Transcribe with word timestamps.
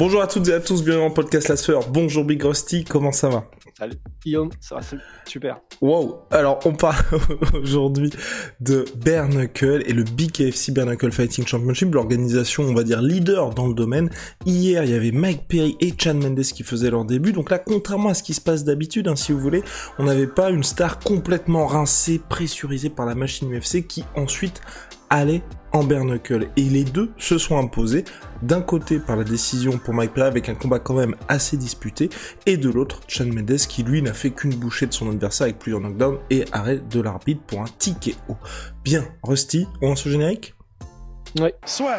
Bonjour 0.00 0.22
à 0.22 0.26
toutes 0.26 0.48
et 0.48 0.54
à 0.54 0.60
tous, 0.60 0.82
bienvenue 0.82 1.08
dans 1.08 1.10
podcast 1.10 1.48
La 1.48 1.58
Sueur. 1.58 1.90
Bonjour 1.90 2.24
Big 2.24 2.42
Rusty, 2.42 2.84
comment 2.84 3.12
ça 3.12 3.28
va 3.28 3.44
Salut 3.78 3.98
Guillaume, 4.24 4.48
ça 4.58 4.76
va 4.76 4.80
super. 5.26 5.60
Wow, 5.82 6.22
alors 6.30 6.58
on 6.64 6.72
parle 6.72 7.04
aujourd'hui 7.62 8.08
de 8.60 8.86
Bare 9.04 9.28
Knuckle 9.28 9.82
et 9.84 9.92
le 9.92 10.04
BKFC 10.04 10.72
Bare 10.72 10.86
Knuckle 10.86 11.12
Fighting 11.12 11.46
Championship, 11.46 11.92
l'organisation 11.92 12.62
on 12.62 12.72
va 12.72 12.82
dire 12.82 13.02
leader 13.02 13.50
dans 13.50 13.66
le 13.66 13.74
domaine. 13.74 14.08
Hier 14.46 14.84
il 14.84 14.90
y 14.90 14.94
avait 14.94 15.10
Mike 15.10 15.46
Perry 15.48 15.76
et 15.80 15.92
Chan 15.98 16.14
Mendes 16.14 16.40
qui 16.40 16.62
faisaient 16.62 16.90
leur 16.90 17.04
début, 17.04 17.32
donc 17.32 17.50
là 17.50 17.58
contrairement 17.58 18.08
à 18.08 18.14
ce 18.14 18.22
qui 18.22 18.32
se 18.32 18.40
passe 18.40 18.64
d'habitude, 18.64 19.06
hein, 19.06 19.16
si 19.16 19.32
vous 19.32 19.38
voulez, 19.38 19.62
on 19.98 20.04
n'avait 20.04 20.26
pas 20.26 20.48
une 20.48 20.64
star 20.64 20.98
complètement 20.98 21.66
rincée, 21.66 22.22
pressurisée 22.26 22.88
par 22.88 23.04
la 23.04 23.14
machine 23.14 23.54
UFC 23.54 23.86
qui 23.86 24.04
ensuite 24.16 24.62
allait 25.10 25.42
en 25.72 25.84
bare 25.84 26.04
Et 26.56 26.62
les 26.62 26.84
deux 26.84 27.12
se 27.16 27.38
sont 27.38 27.58
imposés, 27.58 28.04
d'un 28.42 28.60
côté 28.60 28.98
par 28.98 29.16
la 29.16 29.24
décision 29.24 29.78
pour 29.78 29.94
Mike 29.94 30.14
Perry 30.14 30.28
avec 30.28 30.48
un 30.48 30.54
combat 30.54 30.78
quand 30.78 30.94
même 30.94 31.14
assez 31.28 31.56
disputé, 31.56 32.08
et 32.46 32.56
de 32.56 32.68
l'autre, 32.68 33.00
Chan 33.06 33.26
Mendes 33.26 33.56
qui 33.68 33.82
lui 33.82 34.02
n'a 34.02 34.12
fait 34.12 34.30
qu'une 34.30 34.54
bouchée 34.54 34.86
de 34.86 34.92
son 34.92 35.10
adversaire 35.10 35.44
avec 35.44 35.58
plusieurs 35.58 35.80
knockdowns 35.80 36.18
et 36.30 36.44
arrêt 36.52 36.78
de 36.78 37.00
l'arbitre 37.00 37.42
pour 37.46 37.60
un 37.60 37.68
ticket 37.78 38.14
haut. 38.28 38.36
Bien, 38.84 39.04
Rusty, 39.22 39.66
on 39.82 39.90
lance 39.90 40.04
le 40.06 40.12
générique? 40.12 40.54
Oui. 41.38 41.50
Soit. 41.64 41.98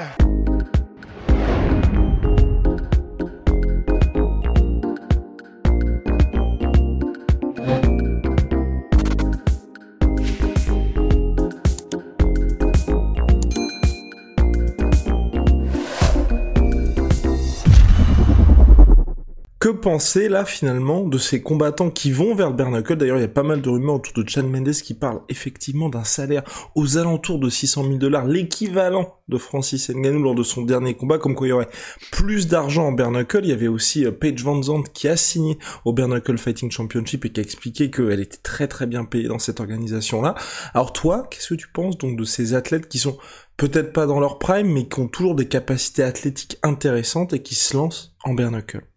Que 19.62 19.70
penser 19.70 20.28
là 20.28 20.44
finalement 20.44 21.04
de 21.04 21.20
ces 21.20 21.44
combattants 21.44 21.92
qui 21.92 22.12
vont 22.12 22.34
vers 22.34 22.50
le 22.50 22.56
Bernacle? 22.56 22.96
D'ailleurs, 22.96 23.18
il 23.18 23.22
y 23.22 23.26
a 23.26 23.28
pas 23.28 23.44
mal 23.44 23.62
de 23.62 23.70
rumeurs 23.70 23.98
autour 23.98 24.24
de 24.24 24.28
Chan 24.28 24.42
Mendes 24.42 24.72
qui 24.72 24.96
parlent 24.96 25.22
effectivement 25.30 25.88
d'un 25.88 26.04
salaire 26.04 26.42
aux 26.74 26.98
alentours 26.98 27.38
de 27.38 27.48
600 27.48 27.84
000 27.84 27.98
dollars, 27.98 28.26
l'équivalent 28.26 29.20
de 29.28 29.38
Francis 29.38 29.92
Ngannou 29.92 30.24
lors 30.24 30.34
de 30.34 30.42
son 30.42 30.64
dernier 30.64 30.96
combat, 30.96 31.20
comme 31.20 31.36
quoi 31.36 31.46
il 31.46 31.52
y 31.52 31.54
aurait 31.54 31.70
plus 32.12 32.48
d'argent 32.48 32.88
en 32.88 32.92
Bernacle. 32.92 33.42
Il 33.44 33.50
y 33.50 33.54
avait 33.54 33.68
aussi 33.68 34.04
euh, 34.04 34.12
Paige 34.12 34.44
Van 34.44 34.60
Zandt 34.64 34.90
qui 34.96 35.08
a 35.08 35.16
signé 35.16 35.60
au 35.86 35.94
Bernacle 35.94 36.40
Fighting 36.40 36.72
Championship 36.72 37.26
et 37.26 37.30
qui 37.32 37.40
a 37.40 37.44
expliqué 37.44 37.92
qu'elle 37.92 38.20
était 38.20 38.42
très 38.42 38.68
très 38.68 38.88
bien 38.88 39.06
payée 39.06 39.28
dans 39.28 39.38
cette 39.38 39.60
organisation-là. 39.60 40.34
Alors 40.74 40.92
toi, 40.92 41.28
qu'est-ce 41.30 41.50
que 41.50 41.60
tu 41.60 41.68
penses 41.68 42.00
donc 42.00 42.18
de 42.18 42.24
ces 42.24 42.56
athlètes 42.56 42.90
qui 42.90 42.98
sont 42.98 43.20
peut-être 43.58 43.94
pas 43.94 44.08
dans 44.08 44.20
leur 44.20 44.40
prime, 44.40 44.74
mais 44.74 44.88
qui 44.88 45.00
ont 45.00 45.08
toujours 45.08 45.36
des 45.36 45.48
capacités 45.48 46.02
athlétiques 46.02 46.58
intéressantes 46.64 47.34
et 47.34 47.44
qui 47.44 47.54
se 47.54 47.78
lancent 47.78 48.16
en 48.24 48.34
Bernacle? 48.34 48.88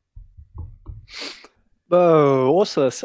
Bah, 1.90 2.16
euh, 2.16 2.46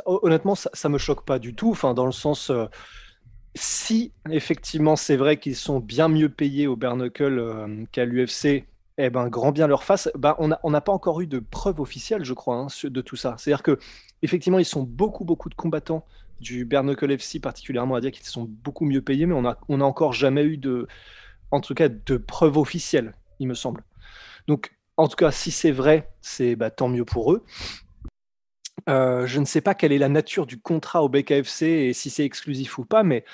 oh, 0.06 0.20
honnêtement, 0.24 0.56
ça, 0.56 0.70
ça 0.74 0.90
me 0.90 0.98
choque 0.98 1.26
pas 1.26 1.40
du 1.40 1.54
tout. 1.56 1.72
Enfin, 1.72 1.94
dans 1.94 2.06
le 2.06 2.12
sens, 2.12 2.50
euh, 2.50 2.66
si 3.56 4.14
effectivement 4.30 4.96
c'est 4.96 5.18
vrai 5.18 5.38
qu'ils 5.38 5.56
sont 5.56 5.80
bien 5.80 6.08
mieux 6.08 6.30
payés 6.30 6.68
au 6.68 6.76
Bernacle 6.76 7.40
euh, 7.40 7.86
qu'à 7.92 8.06
l'UFC, 8.06 8.66
eh 8.98 9.10
ben, 9.10 9.28
grand 9.30 9.52
bien 9.52 9.68
leur 9.68 9.84
face. 9.84 10.10
Bah, 10.16 10.38
on 10.40 10.70
n'a 10.72 10.82
pas 10.82 10.92
encore 10.92 11.22
eu 11.22 11.28
de 11.28 11.40
preuves 11.40 11.80
officielles, 11.80 12.24
je 12.26 12.34
crois, 12.34 12.56
hein, 12.56 12.68
de 12.84 13.02
tout 13.02 13.16
ça. 13.16 13.36
C'est-à-dire 13.38 13.64
que 13.64 13.80
effectivement, 14.22 14.60
ils 14.60 14.66
sont 14.66 14.84
beaucoup, 14.84 15.26
beaucoup 15.26 15.50
de 15.50 15.56
combattants 15.56 16.06
du 16.42 16.66
Bernacle 16.66 17.12
FC 17.12 17.40
particulièrement 17.40 17.96
à 17.96 18.02
dire 18.02 18.12
qu'ils 18.12 18.26
sont 18.26 18.46
beaucoup 18.50 18.86
mieux 18.86 19.02
payés, 19.02 19.26
mais 19.26 19.34
on 19.34 19.46
a, 19.46 19.58
on 19.70 19.82
a 19.82 19.84
encore 19.84 20.14
jamais 20.14 20.44
eu 20.44 20.58
de, 20.58 20.88
en 21.52 21.62
tout 21.62 21.74
cas, 21.74 21.90
de 21.90 22.18
preuves 22.18 22.58
officielles, 22.58 23.14
il 23.40 23.48
me 23.48 23.54
semble. 23.54 23.84
Donc, 24.48 24.72
en 24.98 25.08
tout 25.08 25.16
cas, 25.16 25.32
si 25.32 25.52
c'est 25.52 25.72
vrai, 25.72 26.10
c'est 26.22 26.56
bah, 26.56 26.72
tant 26.72 26.90
mieux 26.90 27.06
pour 27.06 27.34
eux. 27.34 27.44
Euh, 28.88 29.26
je 29.26 29.40
ne 29.40 29.46
sais 29.46 29.62
pas 29.62 29.74
quelle 29.74 29.92
est 29.92 29.98
la 29.98 30.10
nature 30.10 30.46
du 30.46 30.60
contrat 30.60 31.04
au 31.04 31.10
BKFC 31.10 31.64
et 31.64 31.94
si 31.94 32.10
c'est 32.10 32.24
exclusif 32.26 32.78
ou 32.78 32.86
pas, 32.86 33.04
mais 33.04 33.26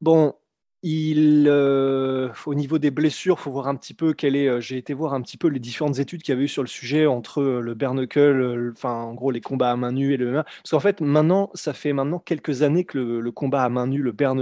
bon, 0.00 0.34
euh, 0.84 2.32
au 2.46 2.54
niveau 2.54 2.78
des 2.78 2.90
blessures, 2.90 3.38
faut 3.38 3.52
voir 3.52 3.68
un 3.68 3.76
petit 3.76 3.94
peu 3.94 4.14
quelle 4.14 4.34
est. 4.34 4.48
Euh, 4.48 4.60
j'ai 4.60 4.76
été 4.78 4.94
voir 4.94 5.14
un 5.14 5.22
petit 5.22 5.36
peu 5.36 5.48
les 5.48 5.60
différentes 5.60 5.98
études 5.98 6.22
qu'il 6.22 6.32
y 6.32 6.36
avait 6.36 6.44
eu 6.44 6.48
sur 6.48 6.62
le 6.62 6.68
sujet 6.68 7.06
entre 7.06 7.42
le 7.42 7.74
bare 7.74 7.94
enfin 8.72 8.90
en 8.92 9.14
gros 9.14 9.30
les 9.30 9.40
combats 9.40 9.70
à 9.70 9.76
main 9.76 9.92
nue 9.92 10.12
et 10.14 10.16
le 10.16 10.32
MMA. 10.32 10.44
Parce 10.44 10.70
qu'en 10.70 10.80
fait, 10.80 11.00
maintenant, 11.00 11.50
ça 11.54 11.72
fait 11.72 11.92
maintenant 11.92 12.18
quelques 12.18 12.62
années 12.62 12.84
que 12.84 12.98
le, 12.98 13.32
combat 13.32 13.62
à 13.64 13.68
main 13.68 13.86
nue, 13.86 14.02
le 14.02 14.12
bare 14.12 14.34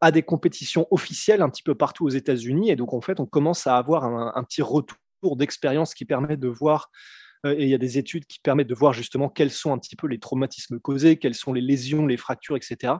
a 0.00 0.10
des 0.10 0.22
compétitions 0.22 0.86
officielles 0.90 1.42
un 1.42 1.48
petit 1.50 1.62
peu 1.62 1.74
partout 1.74 2.06
aux 2.06 2.10
États-Unis, 2.10 2.70
et 2.70 2.76
donc 2.76 2.92
en 2.92 3.00
fait, 3.00 3.20
on 3.20 3.26
commence 3.26 3.66
à 3.66 3.76
avoir 3.76 4.04
un 4.04 4.44
petit 4.44 4.62
retour 4.62 4.98
d'expérience 5.36 5.94
qui 5.94 6.04
permet 6.04 6.36
de 6.36 6.48
voir 6.48 6.90
et 7.52 7.64
il 7.64 7.68
y 7.68 7.74
a 7.74 7.78
des 7.78 7.98
études 7.98 8.26
qui 8.26 8.38
permettent 8.40 8.68
de 8.68 8.74
voir 8.74 8.92
justement 8.92 9.28
quels 9.28 9.50
sont 9.50 9.72
un 9.72 9.78
petit 9.78 9.96
peu 9.96 10.06
les 10.06 10.18
traumatismes 10.18 10.78
causés, 10.78 11.16
quelles 11.18 11.34
sont 11.34 11.52
les 11.52 11.60
lésions, 11.60 12.06
les 12.06 12.16
fractures, 12.16 12.56
etc. 12.56 12.94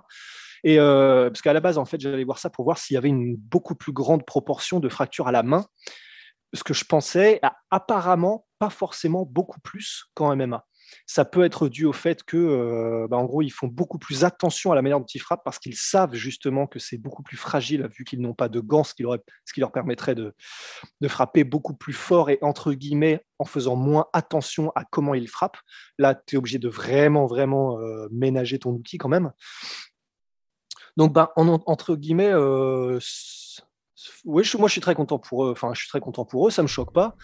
Et 0.64 0.78
euh, 0.78 1.30
parce 1.30 1.42
qu'à 1.42 1.52
la 1.52 1.60
base, 1.60 1.78
en 1.78 1.84
fait, 1.84 2.00
j'allais 2.00 2.24
voir 2.24 2.38
ça 2.38 2.50
pour 2.50 2.64
voir 2.64 2.78
s'il 2.78 2.94
y 2.94 2.98
avait 2.98 3.08
une 3.08 3.36
beaucoup 3.36 3.74
plus 3.74 3.92
grande 3.92 4.24
proportion 4.24 4.80
de 4.80 4.88
fractures 4.88 5.28
à 5.28 5.32
la 5.32 5.42
main. 5.42 5.66
Ce 6.54 6.64
que 6.64 6.74
je 6.74 6.84
pensais, 6.84 7.40
apparemment, 7.70 8.46
pas 8.58 8.70
forcément 8.70 9.24
beaucoup 9.24 9.60
plus 9.60 10.04
qu'en 10.14 10.34
MMA 10.34 10.66
ça 11.06 11.24
peut 11.24 11.44
être 11.44 11.68
dû 11.68 11.84
au 11.84 11.92
fait 11.92 12.22
que, 12.22 12.36
euh, 12.36 13.06
bah, 13.08 13.16
en 13.16 13.24
gros, 13.24 13.42
ils 13.42 13.50
font 13.50 13.66
beaucoup 13.66 13.98
plus 13.98 14.24
attention 14.24 14.72
à 14.72 14.74
la 14.74 14.82
manière 14.82 15.00
dont 15.00 15.06
ils 15.06 15.20
frappent 15.20 15.44
parce 15.44 15.58
qu'ils 15.58 15.76
savent 15.76 16.14
justement 16.14 16.66
que 16.66 16.78
c'est 16.78 16.98
beaucoup 16.98 17.22
plus 17.22 17.36
fragile 17.36 17.88
vu 17.96 18.04
qu'ils 18.04 18.20
n'ont 18.20 18.34
pas 18.34 18.48
de 18.48 18.60
gants, 18.60 18.84
ce 18.84 18.94
qui, 18.94 19.02
leur, 19.02 19.72
permettrait 19.72 20.14
de, 20.14 20.34
frapper 21.08 21.44
beaucoup 21.44 21.74
plus 21.74 21.92
fort 21.92 22.30
et 22.30 22.38
entre 22.42 22.72
guillemets 22.72 23.24
en 23.38 23.44
faisant 23.44 23.76
moins 23.76 24.06
attention 24.12 24.72
à 24.74 24.84
comment 24.84 25.14
ils 25.14 25.28
frappent. 25.28 25.58
Là, 25.98 26.14
tu 26.14 26.36
es 26.36 26.38
obligé 26.38 26.58
de 26.58 26.68
vraiment, 26.68 27.26
vraiment 27.26 27.78
euh, 27.80 28.08
ménager 28.10 28.58
ton 28.58 28.70
outil 28.72 28.98
quand 28.98 29.08
même. 29.08 29.32
Donc, 30.96 31.12
bah, 31.12 31.32
entre 31.36 31.94
guillemets, 31.94 32.32
euh, 32.32 32.98
oui, 34.24 34.48
moi 34.58 34.68
je 34.68 34.72
suis 34.72 34.80
très 34.80 34.94
content 34.94 35.18
pour 35.18 35.44
eux. 35.44 35.50
Enfin, 35.52 35.72
je 35.74 35.80
suis 35.80 35.88
très 35.88 36.00
content 36.00 36.24
pour 36.24 36.48
eux. 36.48 36.50
Ça 36.50 36.62
me 36.62 36.68
choque 36.68 36.92
pas. 36.92 37.16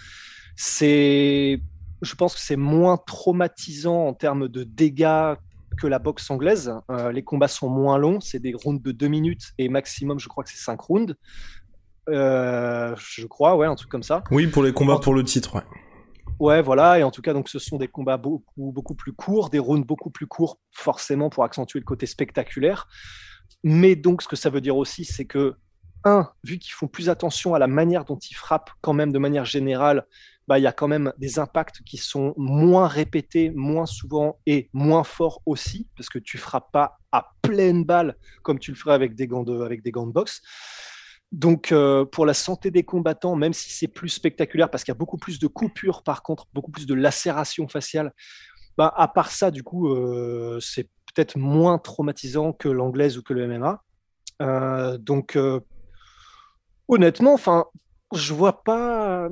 C'est 0.56 1.60
je 2.02 2.14
pense 2.16 2.34
que 2.34 2.40
c'est 2.40 2.56
moins 2.56 2.96
traumatisant 2.96 4.06
en 4.06 4.12
termes 4.12 4.48
de 4.48 4.64
dégâts 4.64 5.34
que 5.78 5.86
la 5.86 5.98
boxe 5.98 6.30
anglaise. 6.30 6.74
Euh, 6.90 7.12
les 7.12 7.22
combats 7.22 7.48
sont 7.48 7.68
moins 7.68 7.96
longs, 7.96 8.20
c'est 8.20 8.40
des 8.40 8.54
rounds 8.54 8.82
de 8.82 8.92
2 8.92 9.08
minutes 9.08 9.52
et 9.58 9.68
maximum, 9.68 10.18
je 10.18 10.28
crois 10.28 10.44
que 10.44 10.50
c'est 10.50 10.62
5 10.62 10.80
rounds. 10.80 11.14
Euh, 12.08 12.94
je 12.98 13.26
crois, 13.26 13.56
ouais, 13.56 13.66
un 13.66 13.74
truc 13.76 13.90
comme 13.90 14.02
ça. 14.02 14.24
Oui, 14.30 14.48
pour 14.48 14.62
les 14.62 14.72
combats 14.72 14.98
pour 14.98 15.14
le 15.14 15.22
titre, 15.22 15.56
ouais. 15.56 15.62
Ouais, 16.40 16.60
voilà, 16.60 16.98
et 16.98 17.04
en 17.04 17.12
tout 17.12 17.22
cas, 17.22 17.32
donc 17.34 17.48
ce 17.48 17.60
sont 17.60 17.78
des 17.78 17.86
combats 17.86 18.16
beaucoup, 18.16 18.72
beaucoup 18.72 18.94
plus 18.94 19.12
courts, 19.12 19.48
des 19.48 19.60
rounds 19.60 19.86
beaucoup 19.86 20.10
plus 20.10 20.26
courts, 20.26 20.58
forcément 20.72 21.30
pour 21.30 21.44
accentuer 21.44 21.78
le 21.78 21.84
côté 21.84 22.06
spectaculaire. 22.06 22.88
Mais 23.62 23.94
donc, 23.94 24.22
ce 24.22 24.28
que 24.28 24.34
ça 24.34 24.50
veut 24.50 24.60
dire 24.60 24.76
aussi, 24.76 25.04
c'est 25.04 25.24
que, 25.24 25.54
un, 26.04 26.28
vu 26.42 26.58
qu'ils 26.58 26.72
font 26.72 26.88
plus 26.88 27.08
attention 27.08 27.54
à 27.54 27.60
la 27.60 27.68
manière 27.68 28.04
dont 28.04 28.18
ils 28.18 28.34
frappent, 28.34 28.70
quand 28.80 28.92
même 28.92 29.12
de 29.12 29.20
manière 29.20 29.44
générale, 29.44 30.04
bah, 30.48 30.58
il 30.58 30.62
y 30.62 30.66
a 30.66 30.72
quand 30.72 30.88
même 30.88 31.12
des 31.18 31.38
impacts 31.38 31.82
qui 31.82 31.96
sont 31.96 32.34
moins 32.36 32.88
répétés, 32.88 33.50
moins 33.50 33.86
souvent 33.86 34.40
et 34.46 34.68
moins 34.72 35.04
forts 35.04 35.40
aussi, 35.46 35.88
parce 35.96 36.08
que 36.08 36.18
tu 36.18 36.38
frappes 36.38 36.72
pas 36.72 36.98
à 37.12 37.32
pleine 37.42 37.84
balle 37.84 38.16
comme 38.42 38.58
tu 38.58 38.72
le 38.72 38.76
ferais 38.76 38.94
avec 38.94 39.14
des 39.14 39.26
gants 39.26 39.44
de, 39.44 39.60
avec 39.62 39.82
des 39.82 39.92
gants 39.92 40.06
de 40.06 40.12
boxe. 40.12 40.42
Donc, 41.30 41.72
euh, 41.72 42.04
pour 42.04 42.26
la 42.26 42.34
santé 42.34 42.70
des 42.70 42.82
combattants, 42.82 43.36
même 43.36 43.54
si 43.54 43.70
c'est 43.70 43.88
plus 43.88 44.10
spectaculaire, 44.10 44.70
parce 44.70 44.84
qu'il 44.84 44.92
y 44.92 44.96
a 44.96 44.98
beaucoup 44.98 45.16
plus 45.16 45.38
de 45.38 45.46
coupures, 45.46 46.02
par 46.02 46.22
contre, 46.22 46.46
beaucoup 46.52 46.70
plus 46.70 46.86
de 46.86 46.94
lacérations 46.94 47.68
faciales, 47.68 48.12
bah, 48.76 48.92
à 48.96 49.08
part 49.08 49.30
ça, 49.30 49.50
du 49.50 49.62
coup, 49.62 49.88
euh, 49.88 50.58
c'est 50.60 50.90
peut-être 51.14 51.38
moins 51.38 51.78
traumatisant 51.78 52.52
que 52.52 52.68
l'anglaise 52.68 53.16
ou 53.16 53.22
que 53.22 53.32
le 53.32 53.46
MMA. 53.46 53.82
Euh, 54.42 54.98
donc, 54.98 55.38
honnêtement, 56.88 57.32
enfin, 57.32 57.66
je 58.12 58.34
vois 58.34 58.62
pas 58.62 59.30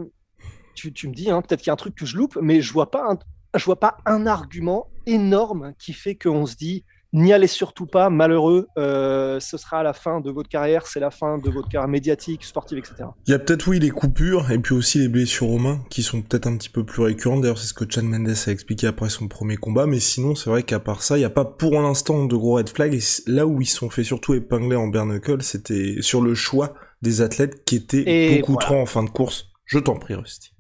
tu, 0.75 1.09
me 1.09 1.15
dis, 1.15 1.31
hein, 1.31 1.43
peut-être 1.43 1.61
qu'il 1.61 1.69
y 1.69 1.71
a 1.71 1.75
un 1.75 1.77
truc 1.77 1.95
que 1.95 2.07
je 2.07 2.17
loupe, 2.17 2.39
mais 2.41 2.61
je 2.61 2.73
vois 2.73 2.91
pas 2.91 3.11
un, 3.11 3.19
je 3.59 3.65
vois 3.65 3.79
pas 3.79 3.97
un 4.07 4.27
argument 4.27 4.89
énorme 5.07 5.75
qui 5.79 5.93
fait 5.93 6.15
qu'on 6.15 6.47
se 6.47 6.57
dit 6.57 6.85
N'y 7.13 7.33
allez 7.33 7.49
surtout 7.49 7.87
pas, 7.87 8.09
malheureux. 8.09 8.69
Euh, 8.79 9.41
ce 9.41 9.57
sera 9.57 9.83
la 9.83 9.93
fin 9.93 10.21
de 10.21 10.31
votre 10.31 10.49
carrière, 10.49 10.87
c'est 10.87 11.01
la 11.01 11.11
fin 11.11 11.39
de 11.39 11.51
votre 11.51 11.69
carrière 11.69 11.89
médiatique, 11.89 12.45
sportive, 12.45 12.79
etc. 12.79 12.95
Il 13.27 13.33
y 13.33 13.35
a 13.35 13.41
peut-être, 13.41 13.67
oui, 13.67 13.81
les 13.81 13.91
coupures 13.91 14.53
et 14.53 14.59
puis 14.59 14.77
aussi 14.77 15.01
les 15.01 15.09
blessures 15.09 15.51
aux 15.51 15.59
mains 15.59 15.81
qui 15.91 16.05
sont 16.05 16.23
peut-être 16.23 16.47
un 16.47 16.57
petit 16.57 16.69
peu 16.69 16.85
plus 16.85 17.03
récurrentes. 17.03 17.41
D'ailleurs, 17.41 17.59
c'est 17.59 17.67
ce 17.67 17.75
que 17.75 17.85
Chan 17.89 18.05
Mendes 18.05 18.29
a 18.29 18.51
expliqué 18.51 18.87
après 18.87 19.11
son 19.11 19.27
premier 19.27 19.57
combat. 19.57 19.87
Mais 19.87 19.99
sinon, 19.99 20.37
c'est 20.37 20.51
vrai 20.51 20.63
qu'à 20.63 20.79
part 20.79 21.03
ça, 21.03 21.17
il 21.17 21.21
n'y 21.21 21.27
a 21.27 21.31
pas 21.31 21.45
pour 21.45 21.73
l'instant 21.81 22.27
de 22.27 22.37
gros 22.37 22.55
red 22.55 22.69
flags. 22.69 22.95
Et 22.95 23.01
là 23.27 23.45
où 23.45 23.61
ils 23.61 23.67
sont 23.67 23.91
fait 23.91 24.05
surtout 24.05 24.35
épingler 24.35 24.77
en 24.77 24.87
bare 24.87 25.07
c'était 25.41 25.97
sur 26.03 26.21
le 26.21 26.37
choix 26.37 26.75
des 27.03 27.23
athlètes 27.23 27.65
qui 27.65 27.75
étaient 27.75 28.39
beaucoup 28.39 28.57
trop 28.57 28.77
en 28.77 28.87
fin 28.87 29.03
de 29.03 29.11
course. 29.11 29.47
Je 29.65 29.81
t'en 29.81 29.97
prie, 29.97 30.15
Rusty. 30.15 30.53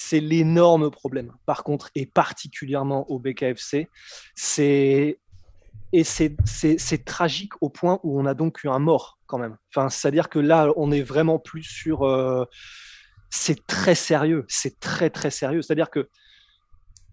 C'est 0.00 0.20
l'énorme 0.20 0.92
problème, 0.92 1.32
par 1.44 1.64
contre, 1.64 1.90
et 1.96 2.06
particulièrement 2.06 3.10
au 3.10 3.18
BKFC. 3.18 3.88
C'est 4.36 5.18
et 5.92 6.04
c'est 6.04 7.04
tragique 7.04 7.54
au 7.60 7.68
point 7.68 7.98
où 8.04 8.20
on 8.20 8.24
a 8.24 8.34
donc 8.34 8.62
eu 8.62 8.68
un 8.68 8.78
mort 8.78 9.18
quand 9.26 9.38
même. 9.38 9.56
Enfin, 9.74 9.88
C'est-à-dire 9.88 10.28
que 10.28 10.38
là, 10.38 10.72
on 10.76 10.92
est 10.92 11.02
vraiment 11.02 11.40
plus 11.40 11.64
sur... 11.64 12.04
Euh, 12.04 12.44
c'est 13.28 13.66
très 13.66 13.96
sérieux, 13.96 14.44
c'est 14.46 14.78
très 14.78 15.10
très 15.10 15.32
sérieux. 15.32 15.62
C'est-à-dire 15.62 15.90
que 15.90 16.08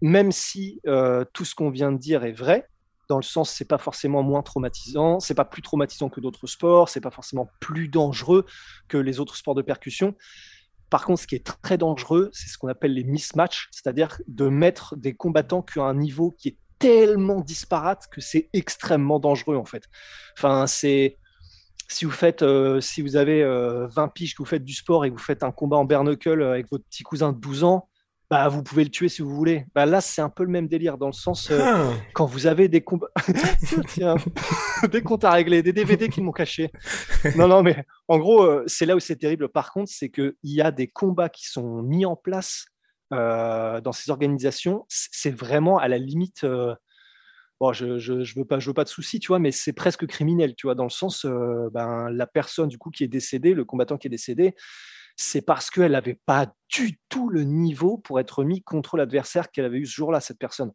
même 0.02 0.32
si 0.32 0.80
euh, 0.86 1.26
tout 1.34 1.44
ce 1.44 1.56
qu'on 1.56 1.72
vient 1.72 1.92
de 1.92 1.98
dire 1.98 2.24
est 2.24 2.34
vrai, 2.34 2.68
dans 3.10 3.18
le 3.18 3.24
sens 3.24 3.50
c'est 3.50 3.66
pas 3.66 3.80
forcément 3.80 4.22
moins 4.22 4.44
traumatisant, 4.44 5.20
c'est 5.20 5.34
pas 5.34 5.46
plus 5.46 5.64
traumatisant 5.64 6.10
que 6.10 6.22
d'autres 6.22 6.46
sports, 6.46 6.90
c'est 6.90 7.02
pas 7.02 7.12
forcément 7.12 7.50
plus 7.60 7.88
dangereux 7.88 8.46
que 8.88 8.98
les 8.98 9.20
autres 9.20 9.38
sports 9.38 9.56
de 9.56 9.64
percussion. 9.64 10.16
Par 10.96 11.04
contre, 11.04 11.24
ce 11.24 11.28
qui 11.28 11.36
est 11.36 11.44
très 11.62 11.78
dangereux, 11.78 12.30
c'est 12.32 12.48
ce 12.48 12.58
qu'on 12.58 12.70
appelle 12.70 12.94
les 12.94 13.04
mismatchs, 13.04 13.68
c'est-à-dire 13.70 14.18
de 14.30 14.48
mettre 14.48 14.96
des 14.96 15.14
combattants 15.14 15.62
qui 15.62 15.80
ont 15.80 15.84
un 15.84 15.94
niveau 15.94 16.32
qui 16.32 16.48
est 16.48 16.58
tellement 16.80 17.42
disparate 17.42 18.08
que 18.10 18.22
c'est 18.22 18.50
extrêmement 18.54 19.20
dangereux 19.20 19.58
en 19.58 19.66
fait. 19.66 19.84
Enfin, 20.38 20.68
c'est 20.68 21.18
si 21.90 22.06
vous 22.06 22.12
faites, 22.12 22.44
euh, 22.44 22.80
si 22.80 23.02
vous 23.02 23.18
avez 23.18 23.44
20 23.44 23.50
euh, 23.50 24.08
piges 24.08 24.36
que 24.36 24.42
vous 24.42 24.48
faites 24.48 24.64
du 24.64 24.74
sport 24.74 25.04
et 25.04 25.10
que 25.10 25.16
vous 25.16 25.22
faites 25.22 25.44
un 25.44 25.52
combat 25.52 25.76
en 25.76 25.84
bare 25.84 26.00
avec 26.00 26.72
votre 26.72 26.86
petit 26.86 27.04
cousin 27.04 27.34
de 27.34 27.40
12 27.40 27.66
ans, 27.66 27.90
bah 28.30 28.48
vous 28.48 28.64
pouvez 28.64 28.84
le 28.84 28.90
tuer 28.90 29.10
si 29.10 29.22
vous 29.22 29.36
voulez. 29.36 29.66
Bah 29.76 29.86
là, 29.86 30.02
c'est 30.02 30.22
un 30.22 30.30
peu 30.30 30.44
le 30.44 30.50
même 30.50 30.68
délire 30.68 30.98
dans 30.98 31.08
le 31.08 31.14
sens 31.14 31.52
euh, 31.52 31.60
ah. 31.62 31.94
quand 32.14 32.26
vous 32.26 32.48
avez 32.48 32.68
des 32.68 32.82
combats, 32.82 33.12
des 34.92 35.02
comptes 35.02 35.24
à 35.24 35.32
régler, 35.32 35.62
des 35.62 35.74
DVD 35.74 36.10
qui 36.10 36.22
m'ont 36.22 36.32
caché. 36.32 36.72
Non, 37.36 37.48
non, 37.48 37.64
mais 37.64 37.86
en 38.08 38.18
gros, 38.18 38.68
c'est 38.68 38.86
là 38.86 38.96
où 38.96 39.00
c'est 39.00 39.18
terrible. 39.18 39.50
Par 39.50 39.72
contre, 39.72 39.92
c'est 39.94 40.10
qu'il 40.10 40.34
y 40.44 40.62
a 40.62 40.72
des 40.72 40.88
combats 40.88 41.30
qui 41.30 41.48
sont 41.48 41.82
mis 41.82 42.06
en 42.06 42.16
place 42.16 42.66
euh, 43.14 43.82
dans 43.82 43.92
ces 43.92 44.10
organisations, 44.10 44.86
c'est 44.90 45.32
vraiment 45.32 45.78
à 45.78 45.88
la 45.88 46.00
limite. 46.00 46.44
Euh, 46.44 46.74
bon, 47.60 47.72
je, 47.72 48.00
je, 48.00 48.36
veux 48.36 48.46
pas, 48.46 48.60
je 48.60 48.68
veux 48.68 48.74
pas 48.74 48.84
de 48.84 48.90
soucis, 48.90 49.20
tu 49.20 49.28
vois, 49.28 49.38
mais 49.38 49.52
c'est 49.52 49.74
presque 49.74 50.08
criminel, 50.08 50.56
tu 50.56 50.66
vois, 50.66 50.76
dans 50.76 50.86
le 50.86 50.90
sens, 50.90 51.24
euh, 51.26 51.70
ben, 51.72 52.10
la 52.10 52.26
personne 52.26 52.68
du 52.68 52.80
coup 52.80 52.90
qui 52.90 53.04
est 53.04 53.08
décédée, 53.08 53.54
le 53.54 53.64
combattant 53.64 53.98
qui 53.98 54.08
est 54.08 54.10
décédé, 54.10 54.56
c'est 55.16 55.42
parce 55.42 55.70
qu'elle 55.70 55.94
n'avait 55.94 56.20
pas 56.26 56.54
du 56.70 57.00
tout 57.10 57.30
le 57.30 57.44
niveau 57.44 57.98
pour 57.98 58.20
être 58.20 58.44
mis 58.44 58.62
contre 58.62 58.98
l'adversaire 58.98 59.52
qu'elle 59.52 59.66
avait 59.66 59.80
eu 59.80 59.86
ce 59.86 59.96
jour-là, 59.96 60.20
cette 60.20 60.40
personne. 60.40 60.72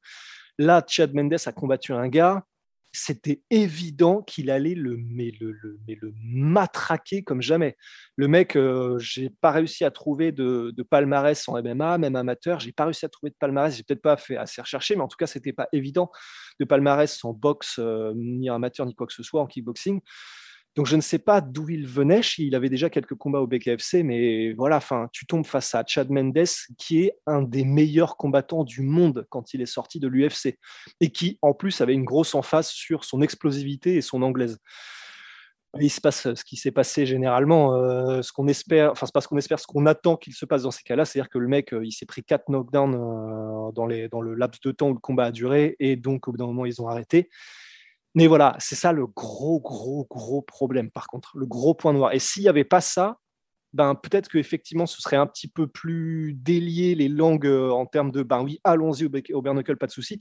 Là, 0.58 0.84
Chad 0.86 1.14
Mendes 1.14 1.36
a 1.44 1.52
combattu 1.52 1.92
un 1.92 2.08
gars 2.08 2.44
c'était 2.92 3.40
évident 3.50 4.22
qu'il 4.22 4.50
allait 4.50 4.74
le, 4.74 4.96
mais 4.96 5.32
le, 5.40 5.52
le, 5.52 5.78
matraquer 6.22 7.22
comme 7.22 7.40
jamais. 7.40 7.76
Le 8.16 8.26
mec, 8.26 8.56
euh, 8.56 8.98
j'ai 8.98 9.30
pas 9.30 9.52
réussi 9.52 9.84
à 9.84 9.90
trouver 9.90 10.32
de, 10.32 10.74
palmarès 10.90 11.48
en 11.48 11.60
MMA, 11.62 11.98
même 11.98 12.16
amateur. 12.16 12.58
J'ai 12.58 12.72
pas 12.72 12.84
réussi 12.84 13.04
à 13.04 13.08
trouver 13.08 13.30
de 13.30 13.36
palmarès. 13.38 13.76
J'ai 13.76 13.84
peut-être 13.84 14.02
pas 14.02 14.16
fait 14.16 14.36
assez 14.36 14.60
rechercher, 14.60 14.96
mais 14.96 15.02
en 15.02 15.08
tout 15.08 15.16
cas, 15.16 15.26
c'était 15.26 15.52
pas 15.52 15.68
évident 15.72 16.10
de 16.58 16.64
palmarès 16.64 17.24
en 17.24 17.32
boxe, 17.32 17.78
euh, 17.78 18.12
ni 18.16 18.48
amateur, 18.50 18.86
ni 18.86 18.94
quoi 18.94 19.06
que 19.06 19.14
ce 19.14 19.22
soit 19.22 19.40
en 19.40 19.46
kickboxing. 19.46 20.00
Donc 20.76 20.86
je 20.86 20.94
ne 20.94 21.00
sais 21.00 21.18
pas 21.18 21.40
d'où 21.40 21.68
il 21.68 21.86
venait. 21.86 22.20
Il 22.38 22.54
avait 22.54 22.68
déjà 22.68 22.90
quelques 22.90 23.14
combats 23.14 23.40
au 23.40 23.46
BKFC, 23.46 24.02
mais 24.04 24.52
voilà, 24.52 24.80
tu 25.12 25.26
tombes 25.26 25.44
face 25.44 25.74
à 25.74 25.84
Chad 25.86 26.10
Mendes, 26.10 26.46
qui 26.78 27.02
est 27.02 27.18
un 27.26 27.42
des 27.42 27.64
meilleurs 27.64 28.16
combattants 28.16 28.64
du 28.64 28.82
monde 28.82 29.26
quand 29.30 29.52
il 29.52 29.62
est 29.62 29.66
sorti 29.66 29.98
de 29.98 30.06
l'UFC, 30.06 30.58
et 31.00 31.10
qui 31.10 31.38
en 31.42 31.54
plus 31.54 31.80
avait 31.80 31.94
une 31.94 32.04
grosse 32.04 32.34
emphase 32.34 32.68
sur 32.68 33.04
son 33.04 33.20
explosivité 33.20 33.96
et 33.96 34.00
son 34.00 34.22
anglaise. 34.22 34.58
il 35.80 35.90
se 35.90 36.00
passe 36.00 36.34
ce 36.34 36.44
qui 36.44 36.56
s'est 36.56 36.72
passé 36.72 37.04
généralement, 37.04 37.74
euh, 37.74 38.22
ce 38.22 38.32
qu'on 38.32 38.46
espère, 38.48 38.92
enfin 38.92 39.06
c'est 39.06 39.14
pas 39.14 39.20
ce 39.20 39.28
qu'on 39.28 39.38
espère, 39.38 39.58
ce 39.58 39.66
qu'on 39.66 39.86
attend 39.86 40.16
qu'il 40.16 40.34
se 40.34 40.44
passe 40.44 40.62
dans 40.62 40.70
ces 40.70 40.82
cas-là, 40.82 41.04
c'est-à-dire 41.04 41.30
que 41.30 41.38
le 41.38 41.48
mec, 41.48 41.72
euh, 41.72 41.84
il 41.84 41.92
s'est 41.92 42.06
pris 42.06 42.24
quatre 42.24 42.48
knockdowns 42.48 42.94
euh, 42.94 43.72
dans 43.72 43.86
le 43.86 44.34
laps 44.34 44.60
de 44.62 44.72
temps 44.72 44.90
où 44.90 44.94
le 44.94 45.00
combat 45.00 45.26
a 45.26 45.32
duré, 45.32 45.76
et 45.80 45.96
donc 45.96 46.28
au 46.28 46.32
bout 46.32 46.38
d'un 46.38 46.46
moment 46.46 46.64
ils 46.66 46.80
ont 46.80 46.88
arrêté. 46.88 47.28
Mais 48.14 48.26
voilà, 48.26 48.56
c'est 48.58 48.74
ça 48.74 48.92
le 48.92 49.06
gros, 49.06 49.60
gros, 49.60 50.06
gros 50.10 50.42
problème, 50.42 50.90
par 50.90 51.06
contre, 51.06 51.36
le 51.36 51.46
gros 51.46 51.74
point 51.74 51.92
noir. 51.92 52.12
Et 52.12 52.18
s'il 52.18 52.42
n'y 52.42 52.48
avait 52.48 52.64
pas 52.64 52.80
ça, 52.80 53.18
ben, 53.72 53.94
peut-être 53.94 54.28
qu'effectivement, 54.28 54.86
ce 54.86 55.00
serait 55.00 55.16
un 55.16 55.26
petit 55.26 55.48
peu 55.48 55.68
plus 55.68 56.34
délié 56.34 56.94
les 56.96 57.08
langues 57.08 57.46
euh, 57.46 57.70
en 57.70 57.86
termes 57.86 58.10
de, 58.10 58.22
ben 58.22 58.42
oui, 58.42 58.60
allons-y 58.64 59.04
au, 59.04 59.10
au 59.34 59.42
pas 59.42 59.86
de 59.86 59.92
souci. 59.92 60.18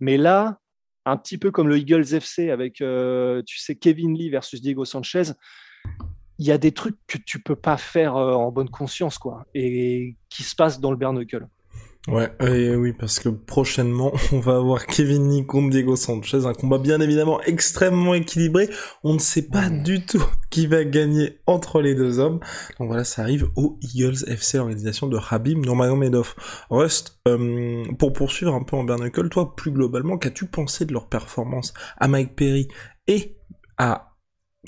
Mais 0.00 0.16
là, 0.16 0.58
un 1.06 1.16
petit 1.16 1.38
peu 1.38 1.50
comme 1.50 1.68
le 1.68 1.78
Eagles 1.78 2.14
FC 2.14 2.50
avec, 2.50 2.80
euh, 2.80 3.42
tu 3.46 3.58
sais, 3.58 3.76
Kevin 3.76 4.16
Lee 4.16 4.30
versus 4.30 4.60
Diego 4.60 4.84
Sanchez, 4.84 5.32
il 6.38 6.46
y 6.46 6.52
a 6.52 6.58
des 6.58 6.72
trucs 6.72 6.96
que 7.06 7.18
tu 7.18 7.40
peux 7.40 7.56
pas 7.56 7.76
faire 7.76 8.16
euh, 8.16 8.32
en 8.32 8.50
bonne 8.50 8.70
conscience, 8.70 9.18
quoi, 9.18 9.46
et 9.54 10.16
qui 10.28 10.42
se 10.42 10.56
passent 10.56 10.80
dans 10.80 10.90
le 10.90 10.96
Bernacle. 10.96 11.46
Ouais, 12.08 12.30
oui, 12.40 12.94
parce 12.94 13.20
que 13.20 13.28
prochainement, 13.28 14.12
on 14.32 14.40
va 14.40 14.56
avoir 14.56 14.86
Kevin 14.86 15.30
Lee 15.30 15.44
contre 15.44 15.68
Diego 15.68 15.96
Sanchez, 15.96 16.46
un 16.46 16.54
combat 16.54 16.78
bien 16.78 16.98
évidemment 16.98 17.42
extrêmement 17.42 18.14
équilibré. 18.14 18.70
On 19.04 19.14
ne 19.14 19.18
sait 19.18 19.42
pas 19.48 19.68
du 19.68 20.04
tout 20.06 20.24
qui 20.50 20.66
va 20.66 20.84
gagner 20.84 21.40
entre 21.46 21.82
les 21.82 21.94
deux 21.94 22.18
hommes. 22.18 22.40
Donc 22.78 22.88
voilà, 22.88 23.04
ça 23.04 23.20
arrive 23.20 23.48
au 23.54 23.78
Eagles 23.82 24.24
FC, 24.28 24.56
l'organisation 24.56 25.08
de 25.08 25.18
Habib 25.30 25.58
Nurmagomedov. 25.58 26.34
Rust, 26.70 27.20
euh, 27.28 27.84
pour 27.98 28.14
poursuivre 28.14 28.54
un 28.54 28.62
peu 28.62 28.76
en 28.76 28.84
Bernacle, 28.84 29.28
toi, 29.28 29.54
plus 29.54 29.70
globalement, 29.70 30.16
qu'as-tu 30.16 30.46
pensé 30.46 30.86
de 30.86 30.94
leur 30.94 31.06
performance 31.06 31.74
à 31.98 32.08
Mike 32.08 32.34
Perry 32.34 32.68
et 33.08 33.36
à 33.76 34.09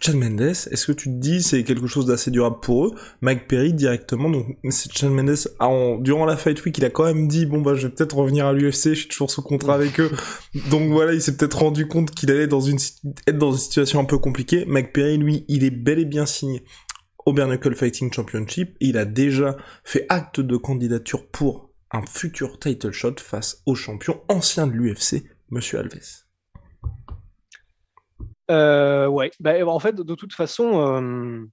Chad 0.05 0.17
Mendes, 0.17 0.41
est-ce 0.41 0.87
que 0.87 0.93
tu 0.93 1.09
te 1.09 1.15
dis 1.15 1.43
c'est 1.43 1.63
quelque 1.63 1.87
chose 1.87 2.07
d'assez 2.07 2.31
durable 2.31 2.57
pour 2.61 2.87
eux? 2.87 2.95
Mike 3.21 3.47
Perry 3.47 3.73
directement, 3.73 4.29
donc 4.29 4.59
Chad 4.93 5.11
Mendes, 5.11 5.37
durant 6.01 6.25
la 6.25 6.37
Fight 6.37 6.65
Week, 6.65 6.77
il 6.77 6.85
a 6.85 6.91
quand 6.91 7.05
même 7.05 7.29
dit 7.29 7.47
bon 7.47 7.61
bah 7.61 7.75
je 7.75 7.87
vais 7.87 7.95
peut-être 7.95 8.17
revenir 8.17 8.47
à 8.47 8.53
l'UFC, 8.53 8.91
je 8.91 8.95
suis 8.95 9.09
toujours 9.09 9.31
sous 9.31 9.43
contrat 9.43 9.75
avec 9.75 10.01
eux, 10.01 10.11
donc 10.71 10.91
voilà, 10.91 11.13
il 11.13 11.23
s'est 11.23 11.37
peut-être 11.37 11.59
rendu 11.59 11.87
compte 11.87 12.11
qu'il 12.11 12.31
allait 12.31 12.49
dans 12.49 12.61
une 12.61 12.79
être 13.27 13.39
dans 13.39 13.53
une 13.53 13.59
situation 13.59 14.01
un 14.01 14.05
peu 14.05 14.19
compliquée. 14.19 14.65
Mike 14.67 14.93
Perry, 14.93 15.19
lui, 15.19 15.45
il 15.49 15.63
est 15.63 15.71
bel 15.71 16.01
et 16.01 16.05
bien 16.05 16.27
signé 16.27 16.65
au 17.27 17.33
Bernacle 17.33 17.75
Fighting 17.75 18.13
Championship, 18.13 18.77
il 18.81 18.97
a 18.97 19.05
déjà 19.05 19.57
fait 19.85 20.07
acte 20.09 20.41
de 20.41 20.57
candidature 20.57 21.29
pour 21.29 21.71
un 21.91 22.03
futur 22.07 22.59
title 22.59 22.91
shot 22.91 23.17
face 23.19 23.63
au 23.67 23.75
champion 23.75 24.21
ancien 24.29 24.67
de 24.67 24.73
l'UFC, 24.73 25.25
Monsieur 25.51 25.79
Alves. 25.79 26.25
Euh, 28.51 29.07
ouais, 29.07 29.31
bah, 29.41 29.55
en 29.67 29.79
fait, 29.79 29.95
de 29.95 30.15
toute 30.15 30.33
façon, 30.33 30.81
euh, 30.81 31.45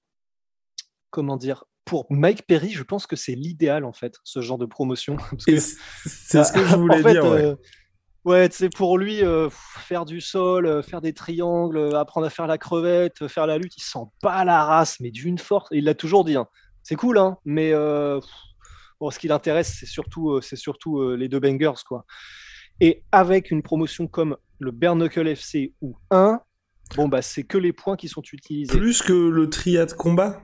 comment 1.10 1.38
dire, 1.38 1.66
pour 1.86 2.06
Mike 2.10 2.46
Perry, 2.46 2.72
je 2.72 2.84
pense 2.84 3.08
que 3.08 3.16
c'est 3.16 3.34
l'idéal 3.34 3.84
en 3.84 3.94
fait, 3.94 4.16
ce 4.24 4.42
genre 4.42 4.58
de 4.58 4.66
promotion. 4.66 5.18
c'est 5.40 5.60
ce 5.60 6.52
que 6.52 6.64
je 6.66 6.76
voulais 6.76 7.04
dire. 7.04 7.26
Ouais. 7.26 7.56
Euh, 8.28 8.48
c'est 8.52 8.70
pour 8.70 8.98
lui 8.98 9.22
faire 9.80 10.06
du 10.06 10.22
sol, 10.22 10.84
faire 10.84 11.02
des 11.02 11.14
triangles, 11.14 11.96
apprendre 11.96 12.28
à 12.28 12.30
faire 12.30 12.48
la 12.48 12.58
crevette, 12.58 13.28
faire 13.28 13.48
la 13.48 13.58
lutte. 13.58 13.76
Il 13.78 13.82
sent 13.82 14.06
pas 14.22 14.44
la 14.46 14.66
race, 14.66 15.00
mais 15.00 15.10
d'une 15.10 15.40
force. 15.40 15.70
il 15.72 15.86
l'a 15.86 15.96
toujours 15.96 16.26
dit. 16.26 16.36
Hein. 16.36 16.48
C'est 16.84 16.96
cool, 16.96 17.18
hein, 17.18 17.38
mais 17.46 17.74
bon, 19.00 19.10
ce 19.10 19.18
qui 19.18 19.28
l'intéresse, 19.28 19.78
c'est 19.80 19.88
surtout, 19.88 20.42
c'est 20.42 20.58
surtout 20.58 21.16
les 21.16 21.28
deux 21.28 21.40
bangers, 21.40 21.82
quoi. 21.88 22.06
Et 22.82 23.04
avec 23.12 23.52
une 23.52 23.64
promotion 23.64 24.08
comme 24.08 24.38
le 24.60 24.72
Bare 24.72 24.98
FC 25.02 25.74
ou 25.82 25.98
1, 26.12 26.40
Bon, 26.96 27.08
bah, 27.08 27.22
c'est 27.22 27.44
que 27.44 27.58
les 27.58 27.74
points 27.74 27.96
qui 27.96 28.08
sont 28.08 28.24
utilisés. 28.34 28.78
Plus 28.78 29.02
que 29.02 29.14
le 29.14 29.50
triade 29.50 29.94
combat? 29.94 30.42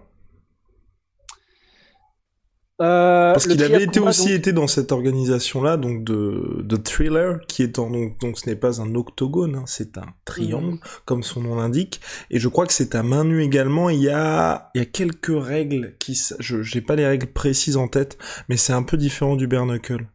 Euh, 2.82 3.32
Parce 3.32 3.48
qu'il 3.48 3.64
avait 3.64 3.84
été 3.84 4.02
aussi 4.02 4.34
été 4.34 4.52
dans 4.52 4.68
cette 4.68 4.92
organisation-là, 4.92 5.78
donc 5.78 6.04
de, 6.04 6.62
de 6.62 6.75
thriller, 6.75 7.40
qui 7.48 7.64
est 7.64 7.80
en, 7.80 7.90
donc, 7.90 8.20
donc 8.20 8.38
ce 8.38 8.50
n'est 8.50 8.58
pas 8.58 8.82
un 8.82 8.96
octogone, 8.96 9.56
hein, 9.56 9.64
c'est 9.66 9.98
un 9.98 10.08
triangle, 10.25 10.74
mhm. 10.74 10.80
comme 11.06 11.24
son 11.24 11.42
nom 11.42 11.56
l'indique. 11.56 12.02
Et 12.32 12.40
je 12.40 12.50
crois 12.50 12.68
que 12.68 12.74
c'est 12.74 12.94
à 12.94 13.02
main 13.02 13.24
nue 13.24 13.42
également. 13.44 13.90
Il 13.90 14.02
y 14.02 14.10
a, 14.10 14.72
il 14.75 14.80
y 14.80 14.82
a 14.82 14.86
quelques 14.86 15.32
règles 15.32 15.96
qui, 16.00 16.20
je, 16.40 16.62
j'ai 16.62 16.82
pas 16.82 16.98
les 16.98 17.08
règles 17.08 17.28
précises 17.28 17.78
en 17.78 17.88
tête, 17.88 18.18
mais 18.50 18.58
c'est 18.58 18.74
un 18.74 18.84
peu 18.84 18.98
différent 18.98 19.38
du 19.38 19.48
bare 19.48 19.66
knuckle. 19.66 20.10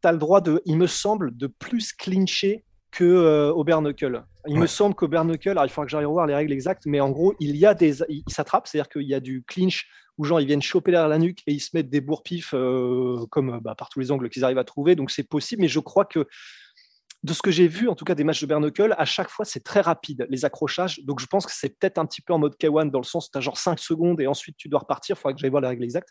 T'as 0.00 0.10
le 0.10 0.18
droit 0.18 0.40
de, 0.40 0.60
il 0.66 0.76
me 0.76 0.88
semble, 0.88 1.36
de 1.36 1.46
plus 1.46 1.92
clincher 1.92 2.64
que 2.96 3.04
euh, 3.04 3.52
au 3.52 3.62
bare 3.62 3.82
il 4.48 4.58
me 4.58 4.66
semble 4.66 4.94
qu'au 4.94 5.06
Bernacle, 5.06 5.50
alors 5.50 5.66
il 5.66 5.68
faudra 5.68 5.84
que 5.84 5.90
j'aille 5.90 6.06
revoir 6.06 6.26
les 6.26 6.34
règles 6.34 6.52
exactes, 6.52 6.86
mais 6.86 7.00
en 7.00 7.10
gros, 7.10 7.34
il 7.40 7.54
y 7.56 7.66
a 7.66 7.74
des. 7.74 8.02
Ils 8.08 8.22
s'attrapent, 8.28 8.66
c'est-à-dire 8.66 8.88
qu'il 8.88 9.02
y 9.02 9.14
a 9.14 9.20
du 9.20 9.44
clinch 9.46 9.86
où 10.16 10.24
genre 10.24 10.40
ils 10.40 10.46
viennent 10.46 10.62
choper 10.62 10.92
derrière 10.92 11.08
la 11.08 11.18
nuque 11.18 11.42
et 11.46 11.52
ils 11.52 11.60
se 11.60 11.70
mettent 11.74 11.90
des 11.90 12.00
bourre-pifs 12.00 12.54
euh, 12.54 13.26
comme 13.30 13.60
bah, 13.60 13.74
par 13.74 13.90
tous 13.90 14.00
les 14.00 14.10
angles 14.10 14.30
qu'ils 14.30 14.44
arrivent 14.44 14.56
à 14.56 14.64
trouver. 14.64 14.94
Donc 14.94 15.10
c'est 15.10 15.28
possible, 15.28 15.60
mais 15.60 15.68
je 15.68 15.80
crois 15.80 16.06
que 16.06 16.26
de 17.22 17.32
ce 17.34 17.42
que 17.42 17.50
j'ai 17.50 17.68
vu, 17.68 17.88
en 17.88 17.94
tout 17.94 18.06
cas 18.06 18.14
des 18.14 18.24
matchs 18.24 18.40
de 18.40 18.46
Bernacle, 18.46 18.94
à 18.96 19.04
chaque 19.04 19.28
fois, 19.28 19.44
c'est 19.44 19.62
très 19.62 19.80
rapide, 19.80 20.26
les 20.30 20.44
accrochages. 20.44 21.00
Donc, 21.04 21.18
je 21.18 21.26
pense 21.26 21.44
que 21.44 21.52
c'est 21.52 21.70
peut-être 21.70 21.98
un 21.98 22.06
petit 22.06 22.22
peu 22.22 22.32
en 22.32 22.38
mode 22.38 22.54
K1, 22.54 22.90
dans 22.90 23.00
le 23.00 23.04
sens 23.04 23.26
où 23.26 23.30
tu 23.32 23.38
as 23.38 23.40
genre 23.40 23.58
5 23.58 23.78
secondes 23.78 24.20
et 24.20 24.26
ensuite 24.26 24.56
tu 24.56 24.68
dois 24.68 24.80
repartir. 24.80 25.16
Il 25.16 25.20
faudrait 25.20 25.34
que 25.34 25.40
j'aille 25.40 25.50
voir 25.50 25.62
les 25.62 25.68
règles 25.68 25.82
exactes. 25.82 26.10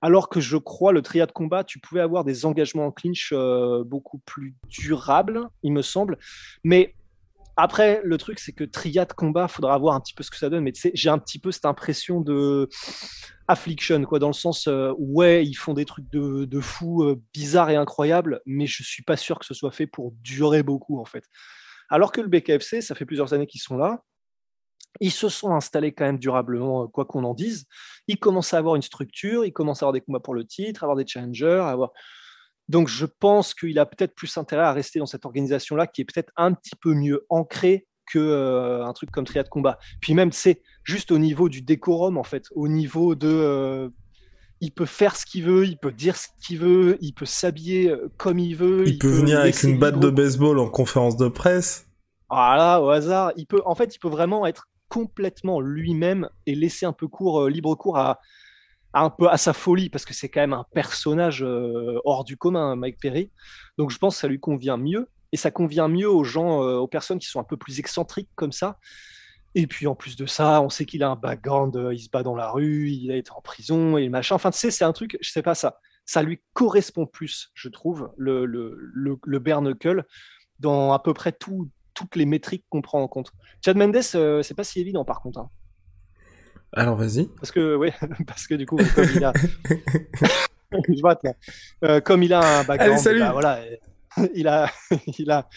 Alors 0.00 0.28
que 0.28 0.40
je 0.40 0.56
crois, 0.56 0.92
le 0.92 1.02
triade 1.02 1.32
combat, 1.32 1.64
tu 1.64 1.80
pouvais 1.80 2.00
avoir 2.00 2.24
des 2.24 2.46
engagements 2.46 2.86
en 2.86 2.92
clinch 2.92 3.30
euh, 3.32 3.82
beaucoup 3.84 4.18
plus 4.18 4.54
durables, 4.68 5.48
il 5.62 5.72
me 5.72 5.82
semble. 5.82 6.18
Mais 6.62 6.94
après, 7.56 8.00
le 8.04 8.16
truc, 8.18 8.38
c'est 8.38 8.52
que 8.52 8.62
triade 8.62 9.12
combat, 9.14 9.48
faudra 9.48 9.76
voir 9.78 9.96
un 9.96 10.00
petit 10.00 10.14
peu 10.14 10.22
ce 10.22 10.30
que 10.30 10.36
ça 10.36 10.48
donne. 10.48 10.62
Mais 10.62 10.72
j'ai 10.94 11.10
un 11.10 11.18
petit 11.18 11.40
peu 11.40 11.50
cette 11.50 11.64
impression 11.64 12.20
de 12.20 12.68
affliction, 13.48 14.04
quoi, 14.04 14.20
dans 14.20 14.28
le 14.28 14.34
sens 14.34 14.68
euh, 14.68 14.92
ouais, 14.98 15.44
ils 15.44 15.54
font 15.54 15.74
des 15.74 15.84
trucs 15.84 16.08
de, 16.12 16.44
de 16.44 16.60
fou, 16.60 17.02
euh, 17.02 17.20
bizarres 17.32 17.70
et 17.70 17.76
incroyables, 17.76 18.40
mais 18.46 18.66
je 18.66 18.82
suis 18.84 19.02
pas 19.02 19.16
sûr 19.16 19.38
que 19.38 19.46
ce 19.46 19.54
soit 19.54 19.72
fait 19.72 19.86
pour 19.86 20.12
durer 20.22 20.62
beaucoup, 20.62 21.00
en 21.00 21.04
fait. 21.04 21.24
Alors 21.88 22.12
que 22.12 22.20
le 22.20 22.28
BKFC, 22.28 22.82
ça 22.82 22.94
fait 22.94 23.06
plusieurs 23.06 23.32
années 23.32 23.46
qu'ils 23.46 23.62
sont 23.62 23.76
là. 23.76 24.04
Ils 25.00 25.12
se 25.12 25.28
sont 25.28 25.52
installés 25.52 25.92
quand 25.92 26.04
même 26.04 26.18
durablement, 26.18 26.84
euh, 26.84 26.86
quoi 26.86 27.04
qu'on 27.04 27.24
en 27.24 27.34
dise. 27.34 27.66
Ils 28.06 28.18
commencent 28.18 28.54
à 28.54 28.58
avoir 28.58 28.74
une 28.74 28.82
structure, 28.82 29.44
ils 29.44 29.52
commencent 29.52 29.82
à 29.82 29.86
avoir 29.86 29.92
des 29.92 30.00
combats 30.00 30.20
pour 30.20 30.34
le 30.34 30.44
titre, 30.44 30.82
à 30.82 30.86
avoir 30.86 30.96
des 30.96 31.06
challengers, 31.06 31.60
à 31.62 31.68
avoir. 31.68 31.92
Donc 32.68 32.88
je 32.88 33.06
pense 33.06 33.54
qu'il 33.54 33.78
a 33.78 33.86
peut-être 33.86 34.14
plus 34.14 34.36
intérêt 34.36 34.64
à 34.64 34.72
rester 34.72 34.98
dans 34.98 35.06
cette 35.06 35.24
organisation-là 35.24 35.86
qui 35.86 36.02
est 36.02 36.04
peut-être 36.04 36.32
un 36.36 36.52
petit 36.52 36.76
peu 36.76 36.94
mieux 36.94 37.24
ancrée 37.30 37.86
que 38.10 38.18
euh, 38.18 38.84
un 38.84 38.92
truc 38.92 39.10
comme 39.10 39.24
Triade 39.24 39.48
Combat. 39.48 39.78
Puis 40.00 40.14
même, 40.14 40.32
c'est 40.32 40.62
juste 40.82 41.10
au 41.12 41.18
niveau 41.18 41.48
du 41.48 41.62
décorum, 41.62 42.16
en 42.16 42.24
fait, 42.24 42.46
au 42.54 42.68
niveau 42.68 43.14
de. 43.14 43.28
Euh, 43.28 43.88
il 44.60 44.72
peut 44.72 44.86
faire 44.86 45.14
ce 45.14 45.24
qu'il 45.24 45.44
veut, 45.44 45.66
il 45.66 45.78
peut 45.78 45.92
dire 45.92 46.16
ce 46.16 46.26
qu'il 46.42 46.58
veut, 46.58 46.98
il 47.00 47.12
peut 47.12 47.26
s'habiller 47.26 47.94
comme 48.16 48.40
il 48.40 48.56
veut. 48.56 48.88
Il, 48.88 48.98
peut, 48.98 49.06
venir 49.06 49.38
avec 49.38 49.62
une 49.62 49.78
batte 49.78 50.00
de 50.00 50.10
baseball 50.10 50.58
en 50.58 50.68
conférence 50.68 51.16
de 51.16 51.28
presse. 51.28 51.86
Voilà, 52.28 52.82
au 52.82 52.88
hasard. 52.88 53.32
Il 53.36 53.46
peut, 53.46 53.62
en 53.64 53.76
fait, 53.76 53.94
il 53.94 53.98
peut 54.00 54.08
vraiment 54.08 54.46
être 54.46 54.66
complètement 54.88 55.60
lui-même 55.60 56.28
et 56.46 56.54
laisser 56.54 56.86
un 56.86 56.92
peu 56.92 57.08
court, 57.08 57.48
libre 57.48 57.74
cours 57.74 57.98
à, 57.98 58.20
un 58.94 59.10
peu 59.10 59.28
à 59.28 59.36
sa 59.36 59.52
folie 59.52 59.90
parce 59.90 60.04
que 60.04 60.14
c'est 60.14 60.28
quand 60.28 60.40
même 60.40 60.52
un 60.52 60.66
personnage 60.74 61.44
hors 62.04 62.24
du 62.24 62.36
commun, 62.36 62.76
Mike 62.76 62.98
Perry. 63.00 63.30
Donc 63.76 63.90
je 63.90 63.98
pense 63.98 64.16
que 64.16 64.20
ça 64.20 64.28
lui 64.28 64.40
convient 64.40 64.76
mieux 64.76 65.08
et 65.32 65.36
ça 65.36 65.50
convient 65.50 65.88
mieux 65.88 66.10
aux 66.10 66.24
gens, 66.24 66.62
euh, 66.62 66.76
aux 66.76 66.88
personnes 66.88 67.18
qui 67.18 67.26
sont 67.26 67.40
un 67.40 67.44
peu 67.44 67.56
plus 67.56 67.78
excentriques 67.78 68.30
comme 68.34 68.52
ça. 68.52 68.78
Et 69.54 69.66
puis 69.66 69.86
en 69.86 69.94
plus 69.94 70.16
de 70.16 70.26
ça, 70.26 70.62
on 70.62 70.68
sait 70.68 70.84
qu'il 70.84 71.02
a 71.02 71.10
un 71.10 71.16
background, 71.16 71.76
euh, 71.76 71.94
il 71.94 72.00
se 72.00 72.10
bat 72.10 72.22
dans 72.22 72.36
la 72.36 72.50
rue, 72.50 72.90
il 72.90 73.10
a 73.10 73.16
été 73.16 73.30
en 73.32 73.40
prison 73.40 73.96
et 73.96 74.08
machin. 74.08 74.34
Enfin, 74.34 74.50
tu 74.50 74.58
sais, 74.58 74.70
c'est 74.70 74.84
un 74.84 74.92
truc, 74.92 75.18
je 75.20 75.30
sais 75.30 75.42
pas 75.42 75.54
ça. 75.54 75.80
Ça 76.04 76.22
lui 76.22 76.40
correspond 76.54 77.06
plus, 77.06 77.50
je 77.54 77.68
trouve, 77.68 78.10
le, 78.16 78.46
le, 78.46 78.76
le, 78.78 79.18
le 79.22 80.04
dans 80.58 80.92
à 80.92 80.98
peu 80.98 81.14
près 81.14 81.32
tout, 81.32 81.68
toutes 81.98 82.16
les 82.16 82.26
métriques 82.26 82.64
qu'on 82.70 82.80
prend 82.80 83.02
en 83.02 83.08
compte. 83.08 83.32
Chad 83.64 83.76
Mendes, 83.76 83.96
euh, 84.14 84.42
c'est 84.42 84.54
pas 84.54 84.64
si 84.64 84.80
évident 84.80 85.04
par 85.04 85.20
contre. 85.20 85.40
Hein. 85.40 85.50
Alors 86.72 86.96
vas-y. 86.96 87.26
Parce 87.36 87.50
que, 87.50 87.74
oui, 87.74 87.90
parce 88.26 88.46
que 88.46 88.54
du 88.54 88.66
coup, 88.66 88.76
comme 88.94 89.08
il 89.14 89.24
a. 89.24 89.32
je 90.72 91.00
vois, 91.00 91.18
comme 92.02 92.22
il 92.22 92.32
a 92.32 92.60
un 92.60 92.64
background. 92.64 92.92
Allez, 92.92 93.02
salut. 93.02 93.20
Bah, 93.20 93.32
voilà, 93.32 93.60
il, 94.34 94.46
a, 94.46 94.70
il, 95.18 95.30
a, 95.30 95.48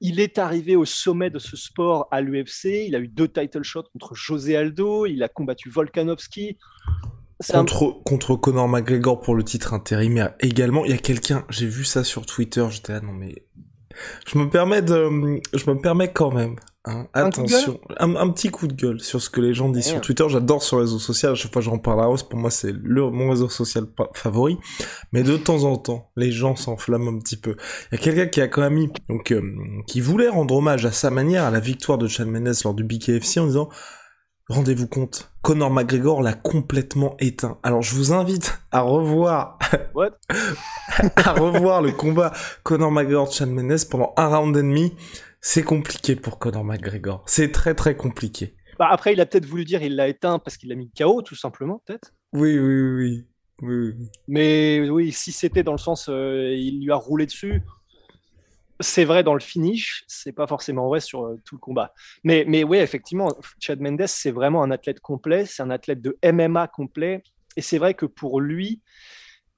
il 0.00 0.20
est 0.20 0.38
arrivé 0.38 0.74
au 0.74 0.86
sommet 0.86 1.28
de 1.28 1.38
ce 1.38 1.56
sport 1.56 2.08
à 2.10 2.20
l'UFC. 2.22 2.86
Il 2.86 2.96
a 2.96 2.98
eu 2.98 3.08
deux 3.08 3.28
title 3.28 3.62
shots 3.62 3.84
contre 3.92 4.14
José 4.14 4.56
Aldo. 4.56 5.06
Il 5.06 5.22
a 5.22 5.28
combattu 5.28 5.68
Volkanovski. 5.68 6.56
Contre, 7.50 8.00
contre 8.04 8.36
Conor 8.36 8.68
McGregor 8.68 9.20
pour 9.20 9.34
le 9.34 9.42
titre 9.42 9.74
intérimaire 9.74 10.34
également. 10.40 10.84
Il 10.84 10.92
y 10.92 10.94
a 10.94 10.98
quelqu'un, 10.98 11.44
j'ai 11.48 11.66
vu 11.66 11.84
ça 11.84 12.04
sur 12.04 12.24
Twitter, 12.24 12.64
j'étais 12.70 12.92
là, 12.92 13.00
non 13.00 13.12
mais 13.12 13.46
je 14.26 14.38
me 14.38 14.48
permets 14.48 14.82
de, 14.82 15.40
je 15.52 15.70
me 15.70 15.80
permets 15.80 16.12
quand 16.12 16.32
même. 16.32 16.56
Hein, 16.84 17.06
attention, 17.12 17.78
un, 18.00 18.28
petit 18.30 18.48
coup 18.48 18.66
de 18.66 18.72
gueule 18.72 19.00
sur 19.00 19.22
ce 19.22 19.30
que 19.30 19.40
les 19.40 19.54
gens 19.54 19.68
disent 19.68 19.86
sur 19.86 20.00
Twitter. 20.00 20.24
J'adore 20.28 20.64
ce 20.64 20.74
réseau 20.74 20.98
social. 20.98 21.30
À 21.32 21.34
chaque 21.36 21.52
fois, 21.52 21.62
j'en 21.62 21.78
parle 21.78 22.02
à 22.02 22.08
hausse. 22.08 22.24
Pour 22.24 22.40
moi, 22.40 22.50
c'est 22.50 22.72
le 22.72 23.08
mon 23.08 23.30
réseau 23.30 23.48
social 23.48 23.84
favori. 24.14 24.58
Mais 25.12 25.22
de 25.22 25.36
temps 25.36 25.62
en 25.62 25.76
temps, 25.76 26.10
les 26.16 26.32
gens 26.32 26.56
s'enflamment 26.56 27.10
un 27.10 27.18
petit 27.20 27.36
peu. 27.36 27.54
Il 27.92 27.98
y 27.98 28.00
a 28.00 28.02
quelqu'un 28.02 28.26
qui 28.26 28.40
a 28.40 28.48
quand 28.48 28.62
même 28.62 28.74
mis, 28.74 28.90
donc, 29.08 29.30
euh, 29.30 29.42
qui 29.86 30.00
voulait 30.00 30.28
rendre 30.28 30.56
hommage 30.56 30.84
à 30.84 30.90
sa 30.90 31.10
manière 31.10 31.44
à 31.44 31.52
la 31.52 31.60
victoire 31.60 31.98
de 31.98 32.08
Chad 32.08 32.26
Mendes 32.26 32.52
lors 32.64 32.74
du 32.74 32.82
BKFC 32.82 33.38
en 33.38 33.46
disant 33.46 33.68
Rendez-vous 34.52 34.86
compte, 34.86 35.32
Conor 35.40 35.70
McGregor 35.70 36.20
l'a 36.20 36.34
complètement 36.34 37.16
éteint. 37.20 37.58
Alors 37.62 37.80
je 37.80 37.94
vous 37.94 38.12
invite 38.12 38.60
à 38.70 38.82
revoir, 38.82 39.58
à 41.16 41.32
revoir 41.32 41.80
le 41.80 41.90
combat 41.90 42.34
Conor 42.62 42.92
McGregor 42.92 43.32
Chad 43.32 43.48
Mendes 43.48 43.88
pendant 43.90 44.12
un 44.18 44.26
round 44.26 44.54
et 44.54 44.60
demi. 44.60 44.92
C'est 45.40 45.62
compliqué 45.62 46.16
pour 46.16 46.38
Conor 46.38 46.64
McGregor. 46.64 47.24
C'est 47.26 47.50
très 47.50 47.74
très 47.74 47.96
compliqué. 47.96 48.54
Bah 48.78 48.88
après, 48.90 49.14
il 49.14 49.22
a 49.22 49.26
peut-être 49.26 49.46
voulu 49.46 49.64
dire 49.64 49.82
il 49.82 49.96
l'a 49.96 50.08
éteint 50.08 50.38
parce 50.38 50.58
qu'il 50.58 50.68
l'a 50.68 50.74
mis 50.74 50.90
KO, 50.90 51.22
tout 51.22 51.34
simplement, 51.34 51.82
peut-être. 51.86 52.12
Oui, 52.34 52.58
oui, 52.58 53.24
oui, 53.62 53.94
oui. 53.96 54.10
Mais 54.28 54.86
oui, 54.90 55.12
si 55.12 55.32
c'était 55.32 55.62
dans 55.62 55.72
le 55.72 55.78
sens 55.78 56.10
euh, 56.10 56.54
il 56.54 56.84
lui 56.84 56.92
a 56.92 56.96
roulé 56.96 57.24
dessus, 57.24 57.62
c'est 58.82 59.04
vrai 59.04 59.22
dans 59.22 59.34
le 59.34 59.40
finish, 59.40 60.04
c'est 60.06 60.32
pas 60.32 60.46
forcément 60.46 60.88
vrai 60.88 61.00
sur 61.00 61.24
euh, 61.24 61.40
tout 61.44 61.54
le 61.54 61.60
combat. 61.60 61.94
Mais, 62.24 62.44
mais 62.46 62.64
oui, 62.64 62.78
effectivement, 62.78 63.28
Chad 63.60 63.80
Mendes, 63.80 64.06
c'est 64.06 64.30
vraiment 64.30 64.62
un 64.62 64.70
athlète 64.70 65.00
complet, 65.00 65.46
c'est 65.46 65.62
un 65.62 65.70
athlète 65.70 66.02
de 66.02 66.18
MMA 66.24 66.68
complet. 66.68 67.22
Et 67.56 67.62
c'est 67.62 67.78
vrai 67.78 67.94
que 67.94 68.06
pour 68.06 68.40
lui, 68.40 68.80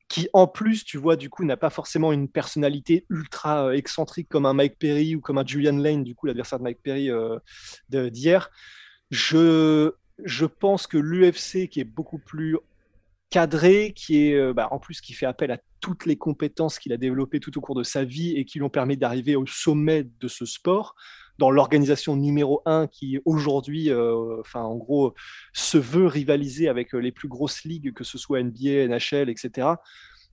qui 0.08 0.28
en 0.32 0.46
plus, 0.46 0.84
tu 0.84 0.98
vois, 0.98 1.16
du 1.16 1.30
coup, 1.30 1.44
n'a 1.44 1.56
pas 1.56 1.70
forcément 1.70 2.12
une 2.12 2.28
personnalité 2.28 3.06
ultra 3.08 3.66
euh, 3.66 3.72
excentrique 3.72 4.28
comme 4.28 4.46
un 4.46 4.54
Mike 4.54 4.78
Perry 4.78 5.16
ou 5.16 5.20
comme 5.20 5.38
un 5.38 5.46
Julian 5.46 5.76
Lane, 5.76 6.04
du 6.04 6.14
coup, 6.14 6.26
l'adversaire 6.26 6.58
de 6.58 6.64
Mike 6.64 6.82
Perry 6.82 7.10
euh, 7.10 7.38
d'hier. 7.88 8.50
Je, 9.10 9.92
je 10.24 10.46
pense 10.46 10.86
que 10.86 10.98
l'UFC, 10.98 11.68
qui 11.68 11.80
est 11.80 11.84
beaucoup 11.84 12.18
plus 12.18 12.58
cadré, 13.30 13.92
qui 13.94 14.28
est 14.28 14.52
bah, 14.52 14.68
en 14.70 14.78
plus 14.78 15.00
qui 15.00 15.12
fait 15.12 15.26
appel 15.26 15.50
à 15.50 15.58
toutes 15.84 16.06
les 16.06 16.16
compétences 16.16 16.78
qu'il 16.78 16.94
a 16.94 16.96
développées 16.96 17.40
tout 17.40 17.58
au 17.58 17.60
cours 17.60 17.74
de 17.74 17.82
sa 17.82 18.04
vie 18.04 18.38
et 18.38 18.46
qui 18.46 18.56
lui 18.56 18.64
ont 18.64 18.70
permis 18.70 18.96
d'arriver 18.96 19.36
au 19.36 19.44
sommet 19.44 20.08
de 20.18 20.28
ce 20.28 20.46
sport, 20.46 20.94
dans 21.36 21.50
l'organisation 21.50 22.16
numéro 22.16 22.62
un 22.64 22.86
qui 22.86 23.18
aujourd'hui, 23.26 23.90
euh, 23.90 24.40
enfin 24.40 24.62
en 24.62 24.76
gros, 24.76 25.12
se 25.52 25.76
veut 25.76 26.06
rivaliser 26.06 26.68
avec 26.68 26.94
euh, 26.94 27.00
les 27.00 27.12
plus 27.12 27.28
grosses 27.28 27.64
ligues, 27.64 27.92
que 27.92 28.02
ce 28.02 28.16
soit 28.16 28.42
NBA, 28.42 28.88
NHL, 28.88 29.28
etc. 29.28 29.74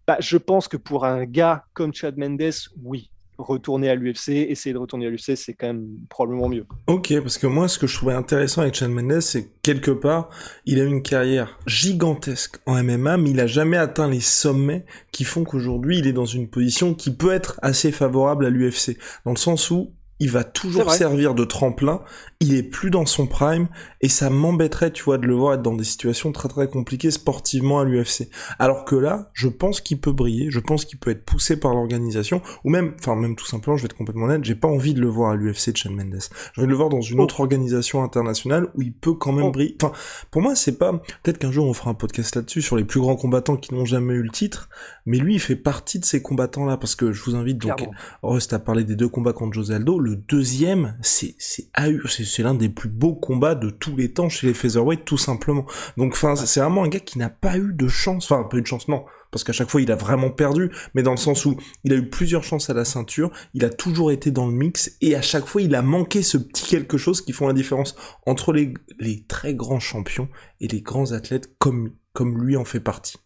Bah, 0.07 0.15
je 0.21 0.37
pense 0.37 0.69
que 0.69 0.77
pour 0.77 1.03
un 1.03 1.25
gars 1.25 1.65
comme 1.73 1.93
Chad 1.93 2.17
Mendes, 2.17 2.53
oui, 2.81 3.11
retourner 3.43 3.89
à 3.89 3.95
l'UFC, 3.95 4.29
essayer 4.29 4.73
de 4.73 4.77
retourner 4.77 5.07
à 5.07 5.09
l'UFC, 5.09 5.35
c'est 5.35 5.53
quand 5.53 5.67
même 5.67 5.87
probablement 6.09 6.49
mieux. 6.49 6.65
Ok, 6.87 7.13
parce 7.21 7.37
que 7.37 7.47
moi, 7.47 7.67
ce 7.67 7.77
que 7.79 7.87
je 7.87 7.95
trouvais 7.95 8.13
intéressant 8.13 8.61
avec 8.61 8.75
Chad 8.75 8.89
Mendes, 8.89 9.21
c'est 9.21 9.49
quelque 9.61 9.91
part, 9.91 10.29
il 10.65 10.79
a 10.79 10.83
une 10.83 11.01
carrière 11.01 11.59
gigantesque 11.67 12.59
en 12.65 12.81
MMA, 12.83 13.17
mais 13.17 13.31
il 13.31 13.39
a 13.39 13.47
jamais 13.47 13.77
atteint 13.77 14.09
les 14.09 14.19
sommets 14.19 14.85
qui 15.11 15.23
font 15.23 15.43
qu'aujourd'hui, 15.43 15.99
il 15.99 16.07
est 16.07 16.13
dans 16.13 16.25
une 16.25 16.47
position 16.47 16.93
qui 16.93 17.11
peut 17.13 17.31
être 17.31 17.59
assez 17.61 17.91
favorable 17.91 18.45
à 18.45 18.49
l'UFC, 18.49 18.97
dans 19.25 19.31
le 19.31 19.37
sens 19.37 19.71
où 19.71 19.91
il 20.21 20.29
va 20.29 20.43
toujours 20.43 20.91
servir 20.91 21.33
de 21.33 21.43
tremplin, 21.43 22.01
il 22.41 22.53
est 22.53 22.61
plus 22.61 22.91
dans 22.91 23.07
son 23.07 23.25
prime, 23.25 23.67
et 24.01 24.07
ça 24.07 24.29
m'embêterait, 24.29 24.91
tu 24.91 25.03
vois, 25.03 25.17
de 25.17 25.25
le 25.25 25.33
voir 25.33 25.55
être 25.55 25.63
dans 25.63 25.75
des 25.75 25.83
situations 25.83 26.31
très 26.31 26.47
très 26.47 26.67
compliquées 26.67 27.09
sportivement 27.09 27.79
à 27.79 27.85
l'UFC. 27.85 28.29
Alors 28.59 28.85
que 28.85 28.95
là, 28.95 29.31
je 29.33 29.47
pense 29.47 29.81
qu'il 29.81 29.99
peut 29.99 30.11
briller, 30.11 30.51
je 30.51 30.59
pense 30.59 30.85
qu'il 30.85 30.99
peut 30.99 31.09
être 31.09 31.25
poussé 31.25 31.59
par 31.59 31.73
l'organisation, 31.73 32.43
ou 32.63 32.69
même, 32.69 32.93
enfin 32.99 33.15
même 33.15 33.35
tout 33.35 33.47
simplement, 33.47 33.77
je 33.77 33.81
vais 33.81 33.87
être 33.87 33.97
complètement 33.97 34.25
honnête, 34.25 34.43
j'ai 34.43 34.53
pas 34.53 34.67
envie 34.67 34.93
de 34.93 35.01
le 35.01 35.07
voir 35.07 35.31
à 35.31 35.35
l'UFC 35.35 35.71
de 35.71 35.77
Sean 35.79 35.89
Mendes. 35.89 36.19
J'ai 36.53 36.61
envie 36.61 36.67
de 36.67 36.71
le 36.71 36.77
voir 36.77 36.89
dans 36.89 37.01
une 37.01 37.19
oh. 37.19 37.23
autre 37.23 37.39
organisation 37.39 38.03
internationale 38.03 38.67
où 38.75 38.83
il 38.83 38.93
peut 38.93 39.15
quand 39.15 39.31
même 39.31 39.45
oh. 39.45 39.51
briller. 39.51 39.75
Enfin, 39.81 39.91
pour 40.29 40.43
moi, 40.43 40.53
c'est 40.53 40.77
pas, 40.77 40.93
peut-être 41.23 41.39
qu'un 41.39 41.51
jour 41.51 41.65
on 41.65 41.73
fera 41.73 41.89
un 41.89 41.95
podcast 41.95 42.35
là-dessus 42.35 42.61
sur 42.61 42.77
les 42.77 42.83
plus 42.83 42.99
grands 42.99 43.15
combattants 43.15 43.57
qui 43.57 43.73
n'ont 43.73 43.85
jamais 43.85 44.13
eu 44.13 44.21
le 44.21 44.29
titre, 44.29 44.69
mais 45.07 45.17
lui, 45.17 45.33
il 45.33 45.39
fait 45.39 45.55
partie 45.55 45.97
de 45.97 46.05
ces 46.05 46.21
combattants-là, 46.21 46.77
parce 46.77 46.95
que 46.95 47.11
je 47.11 47.23
vous 47.23 47.35
invite 47.35 47.57
donc, 47.57 47.89
Rust 48.21 48.53
à 48.53 48.59
parler 48.59 48.83
des 48.83 48.95
deux 48.95 49.09
combats 49.09 49.33
contre 49.33 49.53
José 49.53 49.73
Aldo, 49.73 49.99
le 49.99 50.10
deuxième, 50.15 50.97
c'est 51.01 51.35
c'est 51.37 52.43
l'un 52.43 52.53
des 52.53 52.69
plus 52.69 52.89
beaux 52.89 53.15
combats 53.15 53.55
de 53.55 53.69
tous 53.69 53.95
les 53.95 54.13
temps 54.13 54.29
chez 54.29 54.47
les 54.47 54.53
featherweight 54.53 55.05
tout 55.05 55.17
simplement. 55.17 55.65
Donc 55.97 56.13
enfin 56.13 56.35
c'est 56.35 56.59
vraiment 56.59 56.83
un 56.83 56.87
gars 56.87 56.99
qui 56.99 57.17
n'a 57.17 57.29
pas 57.29 57.57
eu 57.57 57.73
de 57.73 57.87
chance, 57.87 58.31
enfin 58.31 58.43
pas 58.43 58.57
eu 58.57 58.61
de 58.61 58.67
chance 58.67 58.87
non, 58.87 59.05
parce 59.31 59.43
qu'à 59.43 59.53
chaque 59.53 59.69
fois 59.69 59.81
il 59.81 59.91
a 59.91 59.95
vraiment 59.95 60.29
perdu, 60.29 60.71
mais 60.93 61.03
dans 61.03 61.11
le 61.11 61.17
sens 61.17 61.45
où 61.45 61.57
il 61.83 61.93
a 61.93 61.95
eu 61.95 62.09
plusieurs 62.09 62.43
chances 62.43 62.69
à 62.69 62.73
la 62.73 62.85
ceinture, 62.85 63.31
il 63.53 63.65
a 63.65 63.69
toujours 63.69 64.11
été 64.11 64.31
dans 64.31 64.47
le 64.47 64.53
mix, 64.53 64.97
et 65.01 65.15
à 65.15 65.21
chaque 65.21 65.45
fois 65.45 65.61
il 65.61 65.75
a 65.75 65.81
manqué 65.81 66.23
ce 66.23 66.37
petit 66.37 66.65
quelque 66.65 66.97
chose 66.97 67.21
qui 67.21 67.33
font 67.33 67.47
la 67.47 67.53
différence 67.53 67.95
entre 68.25 68.53
les, 68.53 68.73
les 68.99 69.23
très 69.25 69.55
grands 69.55 69.79
champions 69.79 70.29
et 70.59 70.67
les 70.67 70.81
grands 70.81 71.11
athlètes 71.11 71.57
comme, 71.57 71.93
comme 72.13 72.43
lui 72.43 72.57
en 72.57 72.65
fait 72.65 72.79
partie. 72.79 73.17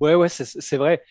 Ouais, 0.00 0.14
ouais, 0.14 0.28
c'est 0.28 0.76
vrai. 0.76 1.02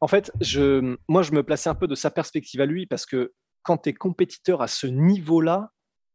En 0.00 0.08
fait, 0.08 0.32
je, 0.40 0.96
moi, 1.08 1.22
je 1.22 1.30
me 1.30 1.44
plaçais 1.44 1.70
un 1.70 1.76
peu 1.76 1.86
de 1.86 1.94
sa 1.94 2.10
perspective 2.10 2.60
à 2.60 2.66
lui 2.66 2.86
parce 2.86 3.06
que 3.06 3.34
quand 3.62 3.78
tu 3.78 3.90
es 3.90 3.94
compétiteur 3.94 4.62
à 4.62 4.68
ce 4.68 4.86
niveau-là, 4.86 5.72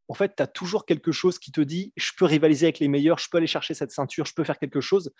en 0.08 0.14
fait, 0.14 0.34
tu 0.36 0.42
as 0.42 0.46
toujours 0.46 0.86
quelque 0.86 1.12
chose 1.12 1.38
qui 1.38 1.52
te 1.52 1.60
dit 1.60 1.92
je 1.96 2.12
peux 2.16 2.24
rivaliser 2.24 2.66
avec 2.66 2.78
les 2.78 2.88
meilleurs, 2.88 3.18
je 3.18 3.28
peux 3.30 3.38
aller 3.38 3.46
chercher 3.46 3.74
cette 3.74 3.90
ceinture, 3.90 4.24
je 4.24 4.34
peux 4.34 4.44
faire 4.44 4.58
quelque 4.58 4.80
chose. 4.80 5.12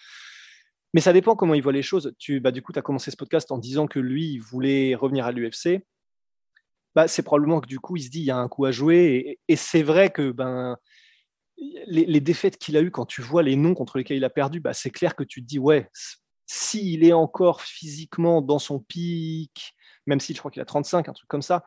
Mais 0.95 1.01
ça 1.01 1.13
dépend 1.13 1.37
comment 1.37 1.55
il 1.55 1.63
voit 1.63 1.73
les 1.73 1.83
choses. 1.83 2.15
Tu, 2.19 2.41
bah, 2.41 2.51
du 2.51 2.63
coup, 2.63 2.73
tu 2.73 2.79
as 2.79 2.83
commencé 2.83 3.11
ce 3.11 3.17
podcast 3.17 3.53
en 3.53 3.59
disant 3.59 3.87
que 3.87 3.99
lui, 3.99 4.33
il 4.33 4.39
voulait 4.39 4.95
revenir 4.95 5.27
à 5.27 5.33
l'UFC. 5.33 5.85
Bah, 6.95 7.07
c'est 7.09 7.23
probablement 7.23 7.61
que 7.61 7.67
du 7.67 7.79
coup, 7.79 7.97
il 7.97 8.03
se 8.03 8.09
dit 8.09 8.21
il 8.21 8.25
y 8.25 8.31
a 8.31 8.39
un 8.39 8.49
coup 8.49 8.65
à 8.65 8.71
jouer. 8.71 9.39
Et, 9.49 9.57
c'est 9.57 9.83
vrai 9.83 10.11
que 10.11 10.31
ben, 10.31 10.79
les, 11.87 12.21
défaites 12.21 12.57
qu'il 12.57 12.77
a 12.77 12.81
eues, 12.81 12.91
quand 12.91 13.05
tu 13.05 13.21
vois 13.21 13.43
les 13.43 13.57
noms 13.57 13.75
contre 13.75 13.99
lesquels 13.99 14.17
il 14.17 14.25
a 14.25 14.31
perdu, 14.31 14.61
bah, 14.61 14.73
c'est 14.73 14.91
clair 14.91 15.15
que 15.15 15.25
tu 15.25 15.43
te 15.43 15.47
dis 15.47 15.59
ouais, 15.59 15.91
s'il 16.47 17.05
est 17.05 17.13
encore 17.13 17.61
physiquement 17.61 18.41
dans 18.41 18.59
son 18.59 18.81
pic, 18.81 19.75
même 20.07 20.21
si 20.21 20.33
je 20.33 20.39
crois 20.39 20.51
qu'il 20.51 20.63
a 20.63 20.65
35, 20.65 21.09
un 21.09 21.13
truc 21.13 21.29
comme 21.29 21.43
ça, 21.43 21.67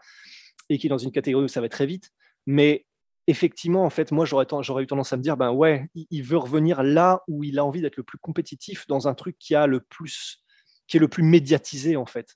et 0.71 0.77
qu'il 0.77 0.87
est 0.87 0.89
dans 0.89 0.97
une 0.97 1.11
catégorie 1.11 1.45
où 1.45 1.49
ça 1.49 1.61
va 1.61 1.69
très 1.69 1.85
vite. 1.85 2.11
Mais 2.45 2.85
effectivement, 3.27 3.83
en 3.83 3.89
fait, 3.89 4.11
moi, 4.11 4.25
j'aurais, 4.25 4.45
eu 4.45 4.87
tendance 4.87 5.13
à 5.13 5.17
me 5.17 5.21
dire, 5.21 5.37
ben 5.37 5.51
ouais, 5.51 5.89
il, 6.09 6.23
veut 6.23 6.37
revenir 6.37 6.81
là 6.81 7.21
où 7.27 7.43
il 7.43 7.59
a 7.59 7.65
envie 7.65 7.81
d'être 7.81 7.97
le 7.97 8.03
plus 8.03 8.17
compétitif 8.17 8.87
dans 8.87 9.07
un 9.07 9.13
truc 9.13 9.37
qui 9.37 9.53
a 9.53 9.67
le 9.67 9.81
plus, 9.81 10.43
qui 10.87 10.97
est 10.97 10.99
le 10.99 11.07
plus 11.07 11.23
médiatisé, 11.23 11.97
en 11.97 12.05
fait. 12.05 12.35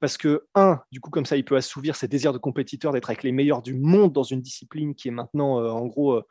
Parce 0.00 0.18
que, 0.18 0.46
un, 0.54 0.80
du 0.92 1.00
coup, 1.00 1.10
comme 1.10 1.24
ça, 1.24 1.36
il 1.36 1.44
peut 1.44 1.56
assouvir 1.56 1.96
ses 1.96 2.08
désirs 2.08 2.32
de 2.32 2.38
compétiteur, 2.38 2.92
d'être 2.92 3.08
avec 3.08 3.22
les 3.22 3.32
meilleurs 3.32 3.62
du 3.62 3.74
monde 3.74 4.12
dans 4.12 4.24
une 4.24 4.42
discipline 4.42 4.94
qui 4.94 5.08
est 5.08 5.12
maintenant, 5.12 5.60
euh, 5.60 5.70
en 5.70 5.86
gros, 5.86 6.14
euh, 6.14 6.26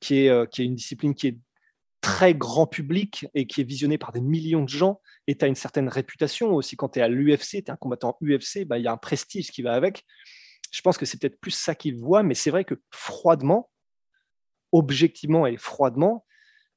qui, 0.00 0.20
est, 0.20 0.30
euh, 0.30 0.46
qui 0.46 0.62
est 0.62 0.64
une 0.64 0.74
discipline 0.74 1.14
qui 1.14 1.28
est 1.28 1.38
très 2.00 2.34
grand 2.34 2.66
public 2.66 3.26
et 3.34 3.46
qui 3.46 3.60
est 3.60 3.64
visionnée 3.64 3.98
par 3.98 4.12
des 4.12 4.20
millions 4.20 4.64
de 4.64 4.68
gens. 4.68 5.00
Et 5.26 5.36
tu 5.36 5.44
as 5.44 5.48
une 5.48 5.54
certaine 5.54 5.88
réputation 5.88 6.54
aussi. 6.54 6.76
Quand 6.76 6.90
tu 6.90 6.98
es 6.98 7.02
à 7.02 7.08
l'UFC, 7.08 7.50
tu 7.50 7.56
es 7.58 7.70
un 7.70 7.76
combattant 7.76 8.16
UFC, 8.20 8.64
bah, 8.64 8.78
il 8.78 8.84
y 8.84 8.88
a 8.88 8.92
un 8.92 8.96
prestige 8.96 9.50
qui 9.50 9.62
va 9.62 9.74
avec 9.74 10.04
je 10.70 10.80
pense 10.82 10.98
que 10.98 11.06
c'est 11.06 11.20
peut-être 11.20 11.40
plus 11.40 11.50
ça 11.50 11.74
qu'il 11.74 11.96
voit, 11.96 12.22
mais 12.22 12.34
c'est 12.34 12.50
vrai 12.50 12.64
que 12.64 12.74
froidement, 12.90 13.70
objectivement 14.72 15.46
et 15.46 15.56
froidement, 15.56 16.24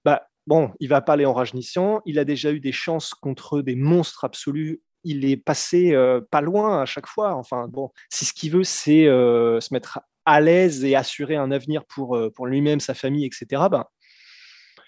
bah, 0.05 0.27
bon, 0.47 0.71
il 0.79 0.89
va 0.89 1.01
pas 1.01 1.13
aller 1.13 1.25
en 1.25 1.33
rajeunissant, 1.33 2.01
il 2.05 2.19
a 2.19 2.25
déjà 2.25 2.51
eu 2.51 2.59
des 2.59 2.71
chances 2.71 3.13
contre 3.13 3.61
des 3.61 3.75
monstres 3.75 4.23
absolus, 4.23 4.81
il 5.03 5.25
est 5.25 5.37
passé 5.37 5.93
euh, 5.93 6.21
pas 6.29 6.41
loin 6.41 6.81
à 6.81 6.85
chaque 6.85 7.07
fois. 7.07 7.33
Enfin, 7.35 7.67
bon, 7.67 7.91
si 8.09 8.25
ce 8.25 8.33
qu'il 8.33 8.51
veut, 8.51 8.63
c'est 8.63 9.07
euh, 9.07 9.59
se 9.59 9.73
mettre 9.73 9.99
à 10.25 10.39
l'aise 10.39 10.83
et 10.85 10.95
assurer 10.95 11.35
un 11.35 11.51
avenir 11.51 11.85
pour, 11.85 12.15
euh, 12.15 12.29
pour 12.29 12.45
lui-même, 12.45 12.79
sa 12.79 12.93
famille, 12.93 13.25
etc., 13.25 13.63
ben, 13.71 13.85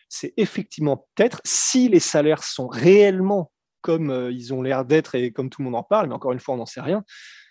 c'est 0.09 0.33
effectivement 0.37 1.07
peut-être, 1.15 1.41
si 1.43 1.89
les 1.89 1.99
salaires 1.99 2.43
sont 2.43 2.67
réellement 2.67 3.51
comme 3.81 4.29
ils 4.31 4.53
ont 4.53 4.61
l'air 4.61 4.85
d'être 4.85 5.15
et 5.15 5.33
comme 5.33 5.49
tout 5.49 5.61
le 5.61 5.65
monde 5.65 5.75
en 5.75 5.83
parle, 5.83 6.07
mais 6.07 6.13
encore 6.13 6.31
une 6.31 6.39
fois, 6.39 6.53
on 6.53 6.57
n'en 6.57 6.65
sait 6.65 6.81
rien. 6.81 7.03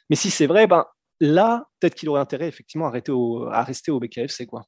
Mais 0.08 0.16
si 0.16 0.30
c'est 0.30 0.46
vrai, 0.46 0.66
ben, 0.66 0.86
là, 1.20 1.68
peut-être 1.80 1.94
qu'il 1.94 2.08
aurait 2.08 2.20
intérêt 2.20 2.48
effectivement 2.48 2.88
à, 2.88 3.00
à 3.52 3.62
rester 3.62 3.90
au 3.90 4.00
BKFC. 4.00 4.46
Quoi. 4.46 4.62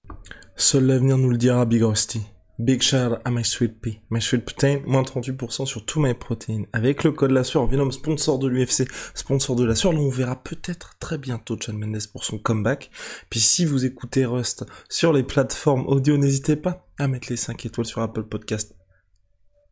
Seul 0.57 0.87
l'avenir 0.87 1.19
nous 1.19 1.31
le 1.31 1.37
dira, 1.37 1.65
Big 1.65 1.83
Rusty. 1.83 2.23
Big 2.61 2.83
shout 2.83 3.17
à 3.25 3.31
My 3.33 3.45
Sweet 3.45 3.81
Pea. 3.81 4.01
My 4.11 4.23
Sweet 4.23 4.45
Protein, 4.45 4.81
moins 4.87 5.03
38% 5.03 5.67
sur 5.67 5.85
tous 5.85 5.99
mes 5.99 6.15
protéines. 6.15 6.67
Avec 6.73 7.03
le 7.03 7.11
code 7.11 7.33
la 7.33 7.43
sueur, 7.43 7.67
Venom, 7.67 7.91
sponsor 7.91 8.39
de 8.39 8.47
l'UFC, 8.47 8.89
sponsor 9.15 9.57
de 9.57 9.65
la 9.65 9.75
sueur, 9.75 9.93
on 9.93 10.09
verra 10.09 10.41
peut-être 10.41 10.97
très 11.01 11.19
bientôt 11.19 11.57
John 11.59 11.77
Mendes 11.77 12.07
pour 12.13 12.25
son 12.25 12.39
comeback. 12.39 12.93
Puis 13.29 13.41
si 13.41 13.65
vous 13.65 13.85
écoutez 13.85 14.25
Rust 14.25 14.65
sur 14.89 15.13
les 15.13 15.25
plateformes 15.25 15.85
audio, 15.89 16.17
n'hésitez 16.17 16.55
pas 16.55 16.87
à 16.97 17.09
mettre 17.09 17.27
les 17.29 17.37
5 17.37 17.67
étoiles 17.67 17.87
sur 17.87 18.03
Apple 18.03 18.23
Podcast 18.23 18.77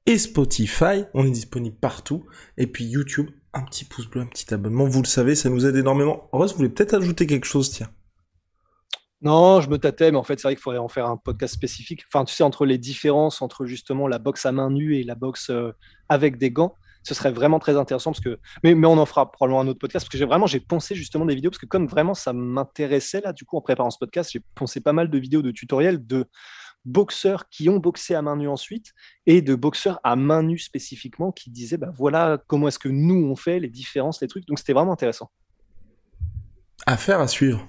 et 0.07 0.19
Spotify. 0.19 1.05
On 1.15 1.25
est 1.25 1.31
disponible 1.31 1.77
partout. 1.77 2.27
Et 2.57 2.67
puis 2.67 2.85
YouTube, 2.85 3.31
un 3.55 3.62
petit 3.62 3.85
pouce 3.85 4.07
bleu, 4.07 4.23
un 4.23 4.27
petit 4.27 4.53
abonnement. 4.53 4.85
Vous 4.85 5.03
le 5.03 5.07
savez, 5.07 5.35
ça 5.35 5.51
nous 5.51 5.67
aide 5.67 5.77
énormément. 5.77 6.29
Rose, 6.33 6.53
vous 6.53 6.59
voulez 6.59 6.69
peut-être 6.69 6.95
ajouter 6.95 7.27
quelque 7.27 7.45
chose, 7.45 7.71
tiens? 7.71 7.88
Non, 9.21 9.61
je 9.61 9.69
me 9.69 9.79
tâtais, 9.79 10.11
mais 10.11 10.19
en 10.19 10.25
fait, 10.25 10.38
c'est 10.41 10.49
vrai 10.49 10.57
qu'il 10.57 10.62
faudrait 10.62 10.81
en 10.81 10.88
faire 10.88 11.07
un 11.07 11.17
podcast 11.17 11.55
spécifique. 11.55 12.03
Enfin, 12.12 12.25
tu 12.25 12.35
sais, 12.35 12.43
entre 12.43 12.67
les 12.67 12.79
différences 12.79 13.41
entre 13.41 13.67
justement 13.67 14.09
la 14.09 14.19
boxe 14.19 14.47
à 14.47 14.53
main 14.53 14.69
nue 14.71 14.97
et 14.97 15.05
la 15.05 15.15
boxe 15.15 15.51
euh, 15.51 15.73
avec 16.09 16.38
des 16.38 16.51
gants, 16.51 16.75
ce 17.05 17.15
serait 17.15 17.31
vraiment 17.31 17.61
très 17.61 17.77
intéressant 17.77 18.11
parce 18.11 18.23
que. 18.23 18.41
Mais, 18.65 18.75
mais 18.75 18.87
on 18.88 18.99
en 18.99 19.07
fera 19.07 19.31
probablement 19.31 19.61
un 19.61 19.69
autre 19.69 19.79
podcast 19.79 20.07
parce 20.07 20.12
que 20.12 20.19
j'ai 20.19 20.25
vraiment 20.25 20.47
j'ai 20.47 20.59
poncé 20.59 20.97
justement 20.97 21.25
des 21.25 21.37
vidéos 21.37 21.51
parce 21.51 21.61
que 21.61 21.67
comme 21.67 21.87
vraiment 21.87 22.15
ça 22.15 22.33
m'intéressait 22.33 23.21
là, 23.21 23.33
du 23.33 23.45
coup, 23.45 23.57
en 23.57 23.61
préparant 23.61 23.91
ce 23.91 23.99
podcast, 23.99 24.31
j'ai 24.33 24.41
poncé 24.57 24.81
pas 24.81 24.93
mal 24.93 25.09
de 25.09 25.19
vidéos 25.19 25.43
de 25.43 25.53
tutoriels 25.53 26.05
de 26.05 26.27
boxeurs 26.85 27.49
qui 27.49 27.68
ont 27.68 27.79
boxé 27.79 28.14
à 28.14 28.23
main 28.23 28.37
nue 28.37 28.49
ensuite 28.49 28.92
et 29.27 29.42
de 29.42 29.55
boxeurs 29.55 30.01
à 30.05 30.16
main 30.16 30.42
nue 30.42 30.59
spécifiquement 30.59 31.33
qui 31.33 31.51
disaient 31.51 31.77
bah, 31.77 31.92
voilà 31.97 32.42
comment 32.47 32.68
est-ce 32.68 32.79
que 32.79 32.88
nous 32.88 33.25
on 33.25 33.37
fait 33.37 33.61
les 33.61 33.68
différences, 33.68 34.21
les 34.21 34.29
trucs. 34.29 34.47
Donc 34.47 34.59
c'était 34.59 34.73
vraiment 34.73 34.92
intéressant. 34.92 35.31
Affaire 36.87 37.21
à 37.21 37.29
suivre. 37.29 37.68